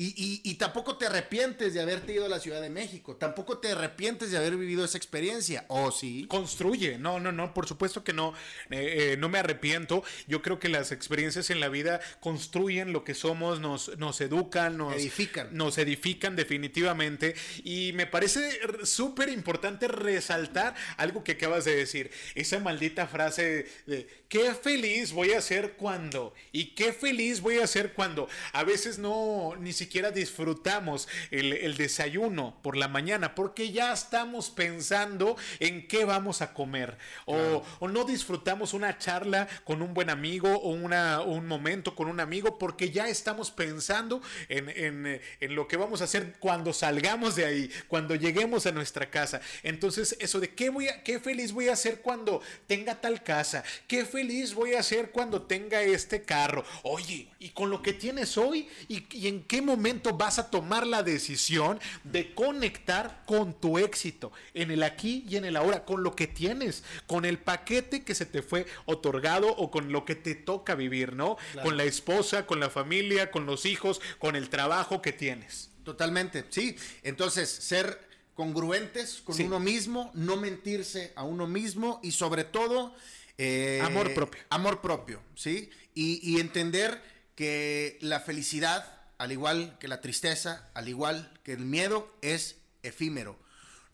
[0.00, 4.30] Y, tampoco te arrepientes de haberte ido a la Ciudad de México, tampoco te arrepientes
[4.30, 6.24] de haber vivido esa experiencia, ¿o sí?
[6.28, 8.32] Construye, no, no, no, por supuesto que no,
[8.70, 10.04] eh, eh, no me arrepiento.
[10.28, 14.76] Yo creo que las experiencias en la vida construyen lo que somos, nos, nos educan,
[14.76, 15.48] nos edifican.
[15.50, 17.34] Nos edifican definitivamente.
[17.64, 24.06] Y me parece súper importante resaltar algo que acabas de decir, esa maldita frase de
[24.28, 28.28] qué feliz voy a ser cuando, y qué feliz voy a ser cuando.
[28.52, 34.50] A veces no, ni siquiera siquiera disfrutamos el, desayuno por la mañana porque ya estamos
[34.50, 36.98] pensando en qué vamos a comer.
[37.24, 42.20] O, no disfrutamos una charla con un buen amigo o una, un momento con un
[42.20, 44.20] amigo porque ya estamos pensando
[44.50, 49.40] en, lo que vamos a hacer cuando salgamos de ahí, cuando lleguemos a nuestra casa.
[49.62, 53.64] Entonces, eso de qué, voy a, qué feliz voy a ser cuando tenga tal casa,
[53.86, 56.62] qué feliz voy a ser cuando tenga este carro.
[56.82, 60.50] Oye, y con lo que tienes hoy, y, y en qué momento momento vas a
[60.50, 65.84] tomar la decisión de conectar con tu éxito, en el aquí y en el ahora,
[65.84, 70.04] con lo que tienes, con el paquete que se te fue otorgado o con lo
[70.04, 71.36] que te toca vivir, ¿no?
[71.62, 75.70] Con la esposa, con la familia, con los hijos, con el trabajo que tienes.
[75.84, 76.76] Totalmente, sí.
[77.04, 78.00] Entonces, ser
[78.34, 82.94] congruentes con uno mismo, no mentirse a uno mismo y sobre todo...
[83.38, 84.42] Eh, amor propio.
[84.50, 85.70] Amor propio, ¿sí?
[85.94, 87.02] y entender
[87.34, 93.36] que la felicidad al igual que la tristeza, al igual que el miedo, es efímero.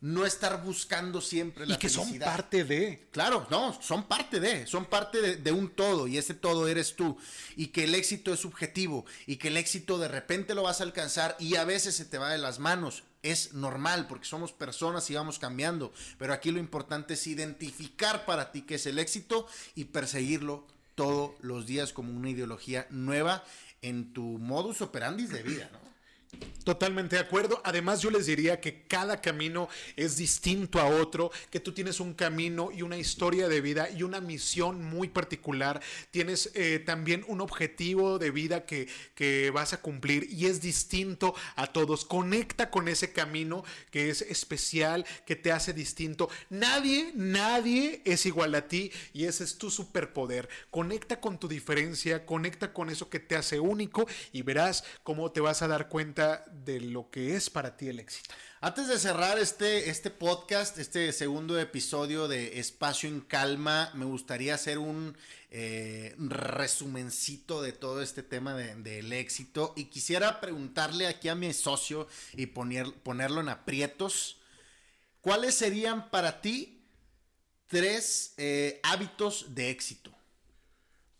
[0.00, 3.08] No estar buscando siempre la y que son parte de.
[3.10, 6.94] Claro, no, son parte de, son parte de, de, un todo y ese todo eres
[6.94, 7.16] tú.
[7.56, 10.84] Y que el éxito es subjetivo y que el éxito de repente lo vas a
[10.84, 13.02] alcanzar y a veces se te va de las manos.
[13.22, 15.90] Es normal porque somos personas y vamos cambiando.
[16.18, 21.32] Pero aquí lo importante es identificar para ti qué es el éxito y perseguirlo todos
[21.40, 23.42] los días como una ideología nueva
[23.88, 25.78] en tu modus operandi de vida, ¿no?
[26.64, 27.60] Totalmente de acuerdo.
[27.62, 32.14] Además, yo les diría que cada camino es distinto a otro, que tú tienes un
[32.14, 35.82] camino y una historia de vida y una misión muy particular.
[36.10, 41.34] Tienes eh, también un objetivo de vida que, que vas a cumplir y es distinto
[41.54, 42.06] a todos.
[42.06, 46.30] Conecta con ese camino que es especial, que te hace distinto.
[46.48, 50.48] Nadie, nadie es igual a ti y ese es tu superpoder.
[50.70, 55.42] Conecta con tu diferencia, conecta con eso que te hace único y verás cómo te
[55.42, 56.23] vas a dar cuenta
[56.64, 58.34] de lo que es para ti el éxito.
[58.60, 64.54] Antes de cerrar este, este podcast, este segundo episodio de Espacio en Calma, me gustaría
[64.54, 65.16] hacer un
[65.50, 72.08] eh, resumencito de todo este tema del éxito y quisiera preguntarle aquí a mi socio
[72.32, 74.38] y poner, ponerlo en aprietos,
[75.20, 76.82] ¿cuáles serían para ti
[77.66, 80.10] tres eh, hábitos de éxito?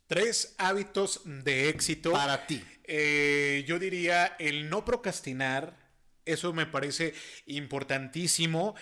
[0.07, 2.13] Tres hábitos de éxito.
[2.13, 2.63] Para ti.
[2.85, 5.77] Eh, yo diría el no procrastinar.
[6.25, 7.15] Eso me parece
[7.47, 8.75] importantísimo.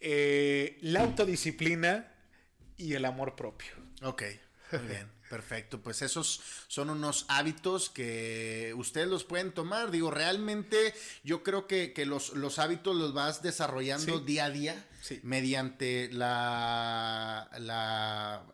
[0.00, 2.12] Eh, la autodisciplina
[2.76, 3.72] y el amor propio.
[4.02, 4.22] Ok.
[4.72, 5.16] Muy bien.
[5.28, 9.90] Perfecto, pues esos son unos hábitos que ustedes los pueden tomar.
[9.90, 10.94] Digo, realmente
[11.24, 14.86] yo creo que, los, los, hábitos los vas desarrollando día a día
[15.22, 18.46] mediante la, la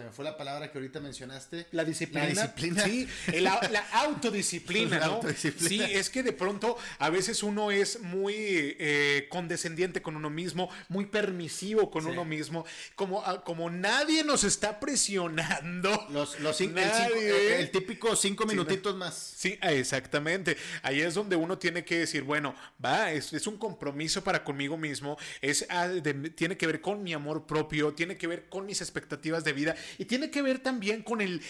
[0.00, 1.66] se me fue la palabra que ahorita mencionaste.
[1.72, 2.26] La disciplina.
[2.26, 2.84] La disciplina.
[2.84, 3.08] Sí,
[3.40, 3.54] la,
[3.92, 5.20] autodisciplina, ¿no?
[5.36, 8.34] Sí, es que de pronto a veces uno es muy
[8.78, 12.64] eh, condescendiente con uno mismo, muy permisivo con uno mismo.
[12.94, 16.06] Como, ah, como nadie nos está presionando.
[16.10, 19.34] Los, los cinco, el, típico cinco minutitos más.
[19.36, 20.56] Sí, exactamente.
[20.82, 25.18] Ahí es donde uno tiene que decir, bueno, va, es, un compromiso para conmigo mismo,
[25.40, 25.88] es, ah,
[26.34, 29.76] tiene que ver con mi amor propio, tiene que ver con mis expectativas de vida
[29.98, 31.40] y tiene que ver también con el,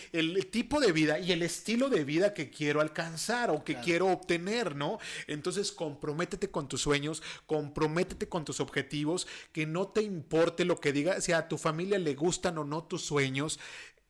[0.50, 4.76] tipo de vida y el estilo de vida que quiero alcanzar o que quiero obtener,
[4.76, 4.98] ¿no?
[5.26, 10.92] Entonces comprométete con tus sueños, comprométete con tus objetivos, que no te importe lo que
[10.92, 13.58] diga, si a tu familia le gustan o no tus sueños.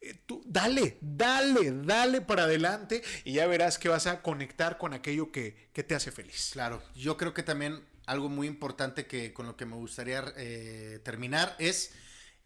[0.00, 4.94] Eh, tú, dale, dale, dale para adelante y ya verás que vas a conectar con
[4.94, 6.50] aquello que, te hace feliz.
[6.52, 11.00] Claro, yo creo que también algo muy importante que con lo que me gustaría eh,
[11.02, 11.92] terminar es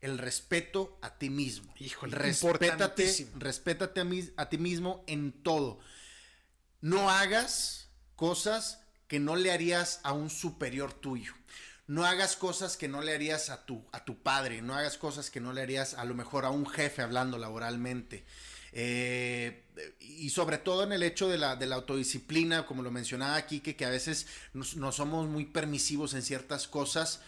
[0.05, 1.73] el respeto a ti mismo.
[1.81, 4.07] Híjole, respétate, respétate a,
[4.43, 5.81] a ti mismo en todo.
[6.83, 11.33] No hagas cosas que no le harías a un superior tuyo.
[11.87, 14.61] No hagas cosas que no le harías a tu, a tu padre.
[14.61, 18.27] No hagas cosas que no le harías a lo mejor a un jefe hablando laboralmente.
[18.73, 19.65] Eh,
[20.01, 23.61] y sobre todo en el hecho de la, de la autodisciplina, como lo mencionaba aquí,
[23.61, 27.23] que, que a veces no somos muy permisivos en ciertas cosas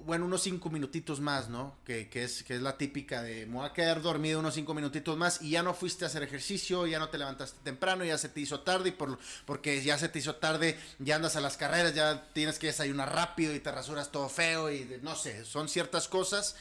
[0.00, 1.76] bueno, unos cinco minutitos más, ¿no?
[1.84, 5.16] Que, es, que es la típica de, me voy a quedar dormido unos cinco minutitos
[5.16, 8.28] más y ya no fuiste a hacer ejercicio, ya no te levantaste temprano, ya se
[8.28, 11.56] te hizo tarde y por, porque ya se te hizo tarde, ya andas a las
[11.56, 15.68] carreras, ya tienes que desayunar rápido y te rasuras todo feo y no sé, son
[15.68, 16.56] ciertas cosas.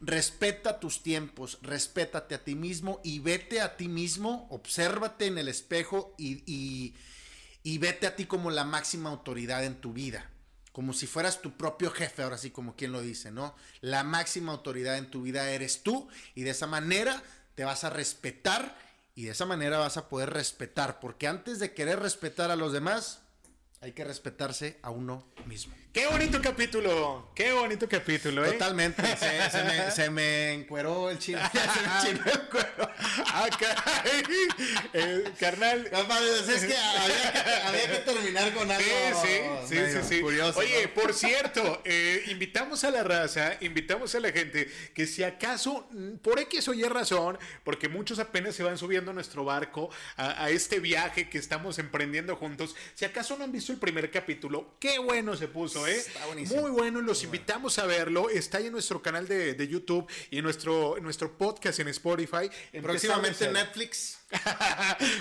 [0.00, 5.48] Respeta tus tiempos, respétate a ti mismo y vete a ti mismo, obsérvate en el
[5.48, 6.42] espejo y,
[7.62, 10.30] y vete a ti como la máxima autoridad en tu vida
[10.76, 13.54] como si fueras tu propio jefe, ahora sí como quien lo dice, ¿no?
[13.80, 17.22] La máxima autoridad en tu vida eres tú y de esa manera
[17.54, 18.76] te vas a respetar
[19.14, 22.74] y de esa manera vas a poder respetar, porque antes de querer respetar a los
[22.74, 23.20] demás,
[23.80, 25.74] hay que respetarse a uno mismo.
[25.96, 28.52] Qué bonito capítulo, qué bonito capítulo, ¿eh?
[28.52, 29.02] Totalmente,
[29.50, 31.40] se, me, se me encueró el chino.
[32.02, 32.90] se me encueró.
[33.28, 34.22] Ah, caray.
[34.92, 35.86] Eh, carnal.
[35.86, 38.84] es que había, que terminar con algo.
[39.22, 44.20] Sí, sí, sí, sí, Curioso, Oye, por cierto, eh, invitamos a la raza, invitamos a
[44.20, 48.62] la gente que si acaso, mm, por X o Y razón, porque muchos apenas se
[48.62, 49.88] van subiendo a nuestro barco,
[50.18, 54.10] a, a este viaje que estamos emprendiendo juntos, si acaso no han visto el primer
[54.10, 56.04] capítulo, qué bueno se puso, ¿eh?
[56.54, 58.30] Muy bueno, los invitamos a verlo.
[58.30, 62.50] Está ahí en nuestro canal de, YouTube y en nuestro, nuestro podcast en Spotify.
[62.82, 64.18] Próximamente en Netflix.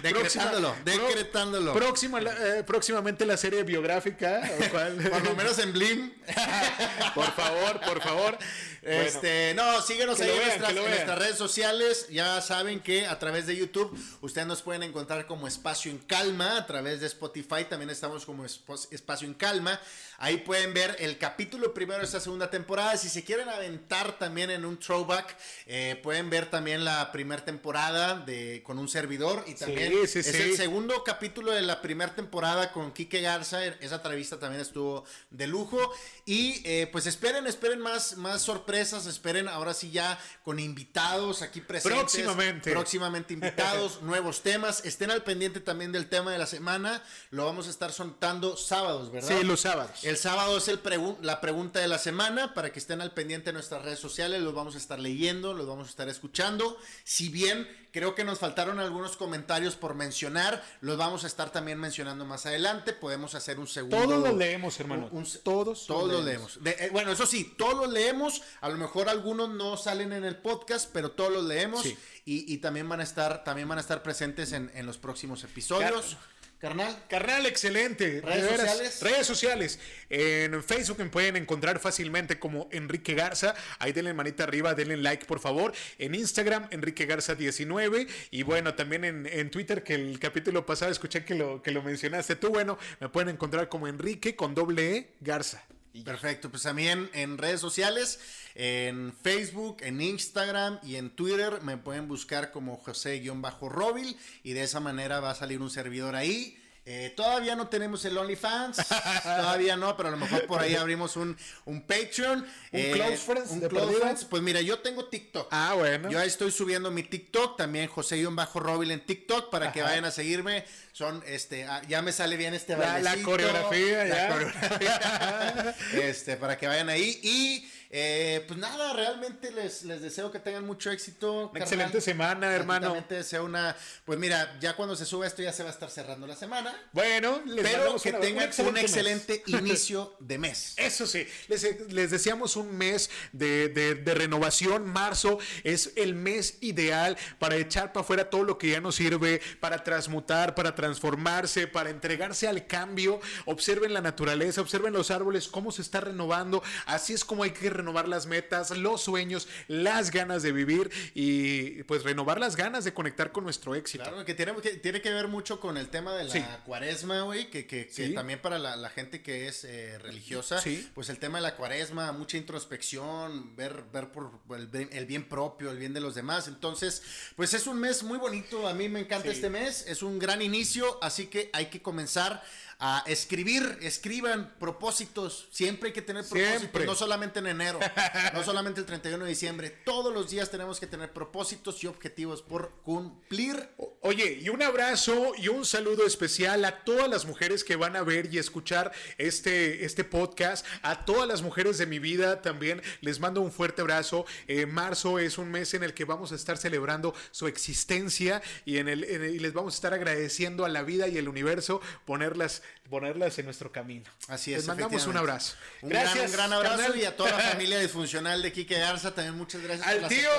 [0.02, 1.74] Decretándolo, decretándolo.
[1.74, 4.42] Próxima, eh, próximamente la serie biográfica.
[4.72, 6.14] Por lo menos en Blim.
[7.16, 8.38] por favor, por favor.
[8.82, 12.08] Este, no, síguenos ahí en, nuestras, redes sociales.
[12.10, 16.58] Ya saben que a través de YouTube ustedes nos pueden encontrar como Espacio en Calma.
[16.58, 19.80] A través de Spotify también estamos como Espacio en Calma.
[20.18, 22.96] Ahí pueden ver el capítulo primero de esta segunda temporada.
[22.96, 25.36] Si se quieren aventar también en un throwback,
[25.66, 29.44] eh, pueden ver también la primera temporada de, con un servidor.
[29.46, 33.66] Y también es el segundo capítulo de la primera temporada con Kike Garza.
[33.66, 35.94] Esa entrevista también estuvo de lujo.
[36.26, 39.06] Y eh, pues esperen, esperen más, más sorpresas.
[39.06, 42.00] Esperen ahora sí ya con invitados aquí presentes.
[42.00, 42.72] Próximamente.
[42.72, 44.86] Próximamente invitados, nuevos temas.
[44.86, 47.04] Estén al pendiente también del tema de la semana.
[47.32, 49.28] Lo vamos a estar soltando sábados, ¿verdad?
[49.28, 50.06] Sí, los sábados.
[50.06, 50.80] El sábado es el
[51.22, 54.42] la pregunta de la semana para que estén al pendiente de nuestras redes sociales.
[54.42, 56.78] Los vamos a estar leyendo, los vamos a estar escuchando.
[57.04, 61.80] Si bien creo que nos faltaron algunos comentarios por mencionar, los vamos a estar también
[61.80, 62.92] mencionando más adelante.
[62.92, 63.96] Podemos hacer un segundo.
[63.96, 65.10] Todos los leemos, hermano.
[65.44, 65.88] todos.
[65.88, 66.60] Todos los leemos.
[66.66, 68.42] Eh, bueno, eso sí, todos los leemos.
[68.60, 71.86] A lo mejor algunos no salen en el podcast, pero todos los leemos.
[72.26, 76.18] Y, también van a estar, también van a estar presentes en, los próximos episodios.
[76.60, 76.98] Carnal.
[77.10, 78.22] Carnal, excelente.
[78.22, 79.02] Redes sociales.
[79.02, 79.80] Redes sociales.
[80.10, 83.54] En Facebook me pueden encontrar fácilmente como Enrique Garza.
[83.80, 85.74] Ahí denle manita arriba, denle like, por favor.
[86.00, 88.08] En Instagram, Enrique Garza 19.
[88.32, 92.36] Y bueno, también en, Twitter, que el capítulo pasado escuché que lo, que lo mencionaste
[92.36, 92.50] tú.
[92.50, 95.64] Bueno, me pueden encontrar como Enrique con doble E Garza.
[96.04, 98.20] Perfecto, pues también en redes sociales,
[98.56, 104.80] en Facebook, en Instagram y en Twitter me pueden buscar como José-Robil y de esa
[104.80, 108.78] manera va a salir un servidor ahí Eh, todavía no tenemos el OnlyFans,
[109.24, 111.36] todavía no, pero a lo mejor por ahí abrimos un,
[111.66, 112.42] un Patreon.
[112.42, 113.52] Un eh, Close Friends.
[113.52, 114.26] Un Close Friends.
[114.26, 115.48] Pues mira, yo tengo TikTok.
[115.50, 116.12] Ah, bueno.
[116.12, 120.12] Yo ahí estoy subiendo mi TikTok, también José-Bajo Robil en TikTok, para que vayan a
[120.12, 120.64] seguirme.
[120.92, 125.76] Son, este, ah, ya me sale bien este la, la coreografía, la coreografía.
[126.04, 127.20] este, para que vayan ahí.
[127.24, 127.68] Y
[127.98, 131.50] eh, pues nada, realmente les, les deseo que tengan mucho éxito.
[131.50, 132.88] Una excelente semana, hermano.
[132.88, 133.74] Realmente deseo una.
[134.04, 136.76] Pues mira, ya cuando se suba esto ya se va a estar cerrando la semana.
[136.92, 140.74] Bueno, les pero que tengan un excelente, inicio de mes.
[140.76, 144.86] Eso sí, les, les deseamos un mes de, de, renovación.
[144.86, 149.42] Marzo es el mes ideal para echar para afuera todo lo que ya no sirve,
[149.62, 153.22] para transmutar, para transformarse, para entregarse al cambio.
[153.46, 156.62] Observen la naturaleza, observen los árboles, cómo se está renovando.
[156.88, 160.90] Así es como hay que renovar renovar las metas, los sueños, las ganas de vivir
[161.14, 164.04] y pues renovar las ganas de conectar con nuestro éxito.
[164.04, 167.52] Claro, que tiene que, tiene que ver mucho con el tema de la cuaresma, güey,
[167.52, 170.64] que, que, también para la, gente que es eh, religiosa,
[170.96, 175.78] pues el tema de la cuaresma, mucha introspección, ver, ver por el bien, propio, el
[175.78, 176.48] bien de los demás.
[176.48, 177.04] Entonces,
[177.36, 180.42] pues es un mes muy bonito, a mí me encanta este mes, es un gran
[180.42, 182.42] inicio, así que hay que comenzar
[182.80, 185.48] a escribir, escriban propósitos.
[185.52, 187.80] Siempre hay que tener propósitos, no solamente en enero,
[188.34, 189.70] no solamente el 31 de diciembre.
[189.70, 193.70] Todos los días tenemos que tener propósitos y objetivos por cumplir.
[194.02, 198.04] Oye, y un abrazo y un saludo especial a todas las mujeres que van a
[198.04, 202.82] ver y escuchar este, este podcast, a todas las mujeres de mi vida también.
[203.02, 204.26] Les mando un fuerte abrazo.
[204.48, 208.78] Eh, marzo es un mes en el que vamos a estar celebrando su existencia y,
[208.78, 212.62] en el, y les vamos a estar agradeciendo a la vida y el universo ponerlas
[212.90, 214.06] ponerlas en nuestro camino.
[214.28, 214.60] Así es.
[214.60, 215.56] Les mandamos un abrazo.
[215.82, 216.32] Un gracias.
[216.32, 219.62] Gran, un gran abrazo y a toda la familia disfuncional de Quique Garza también muchas
[219.62, 220.30] gracias al por tío.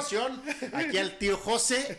[0.71, 1.97] la Aquí al tío José,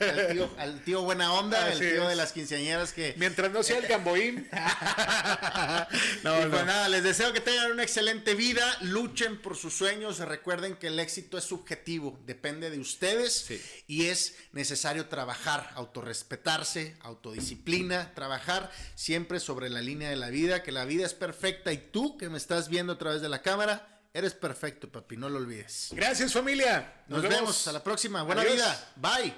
[0.57, 3.13] al tío, buena onda, el tío de las quinceañeras que...
[3.17, 4.47] Mientras no sea el gamboín.
[6.23, 6.49] no, no.
[6.49, 10.87] Pues nada, les deseo que tengan una excelente vida, luchen por sus sueños, recuerden que
[10.87, 13.47] el éxito es subjetivo, depende de ustedes
[13.87, 20.71] y es necesario trabajar, autorrespetarse, autodisciplina, trabajar siempre sobre la línea de la vida, que
[20.71, 24.01] la vida es perfecta y tú que me estás viendo a través de la cámara,
[24.13, 25.89] eres perfecto, papi, no lo olvides.
[25.91, 27.03] Gracias familia.
[27.07, 27.67] Nos, vemos.
[27.67, 28.23] a la próxima.
[28.23, 28.93] Buena vida.
[28.95, 29.33] Bye.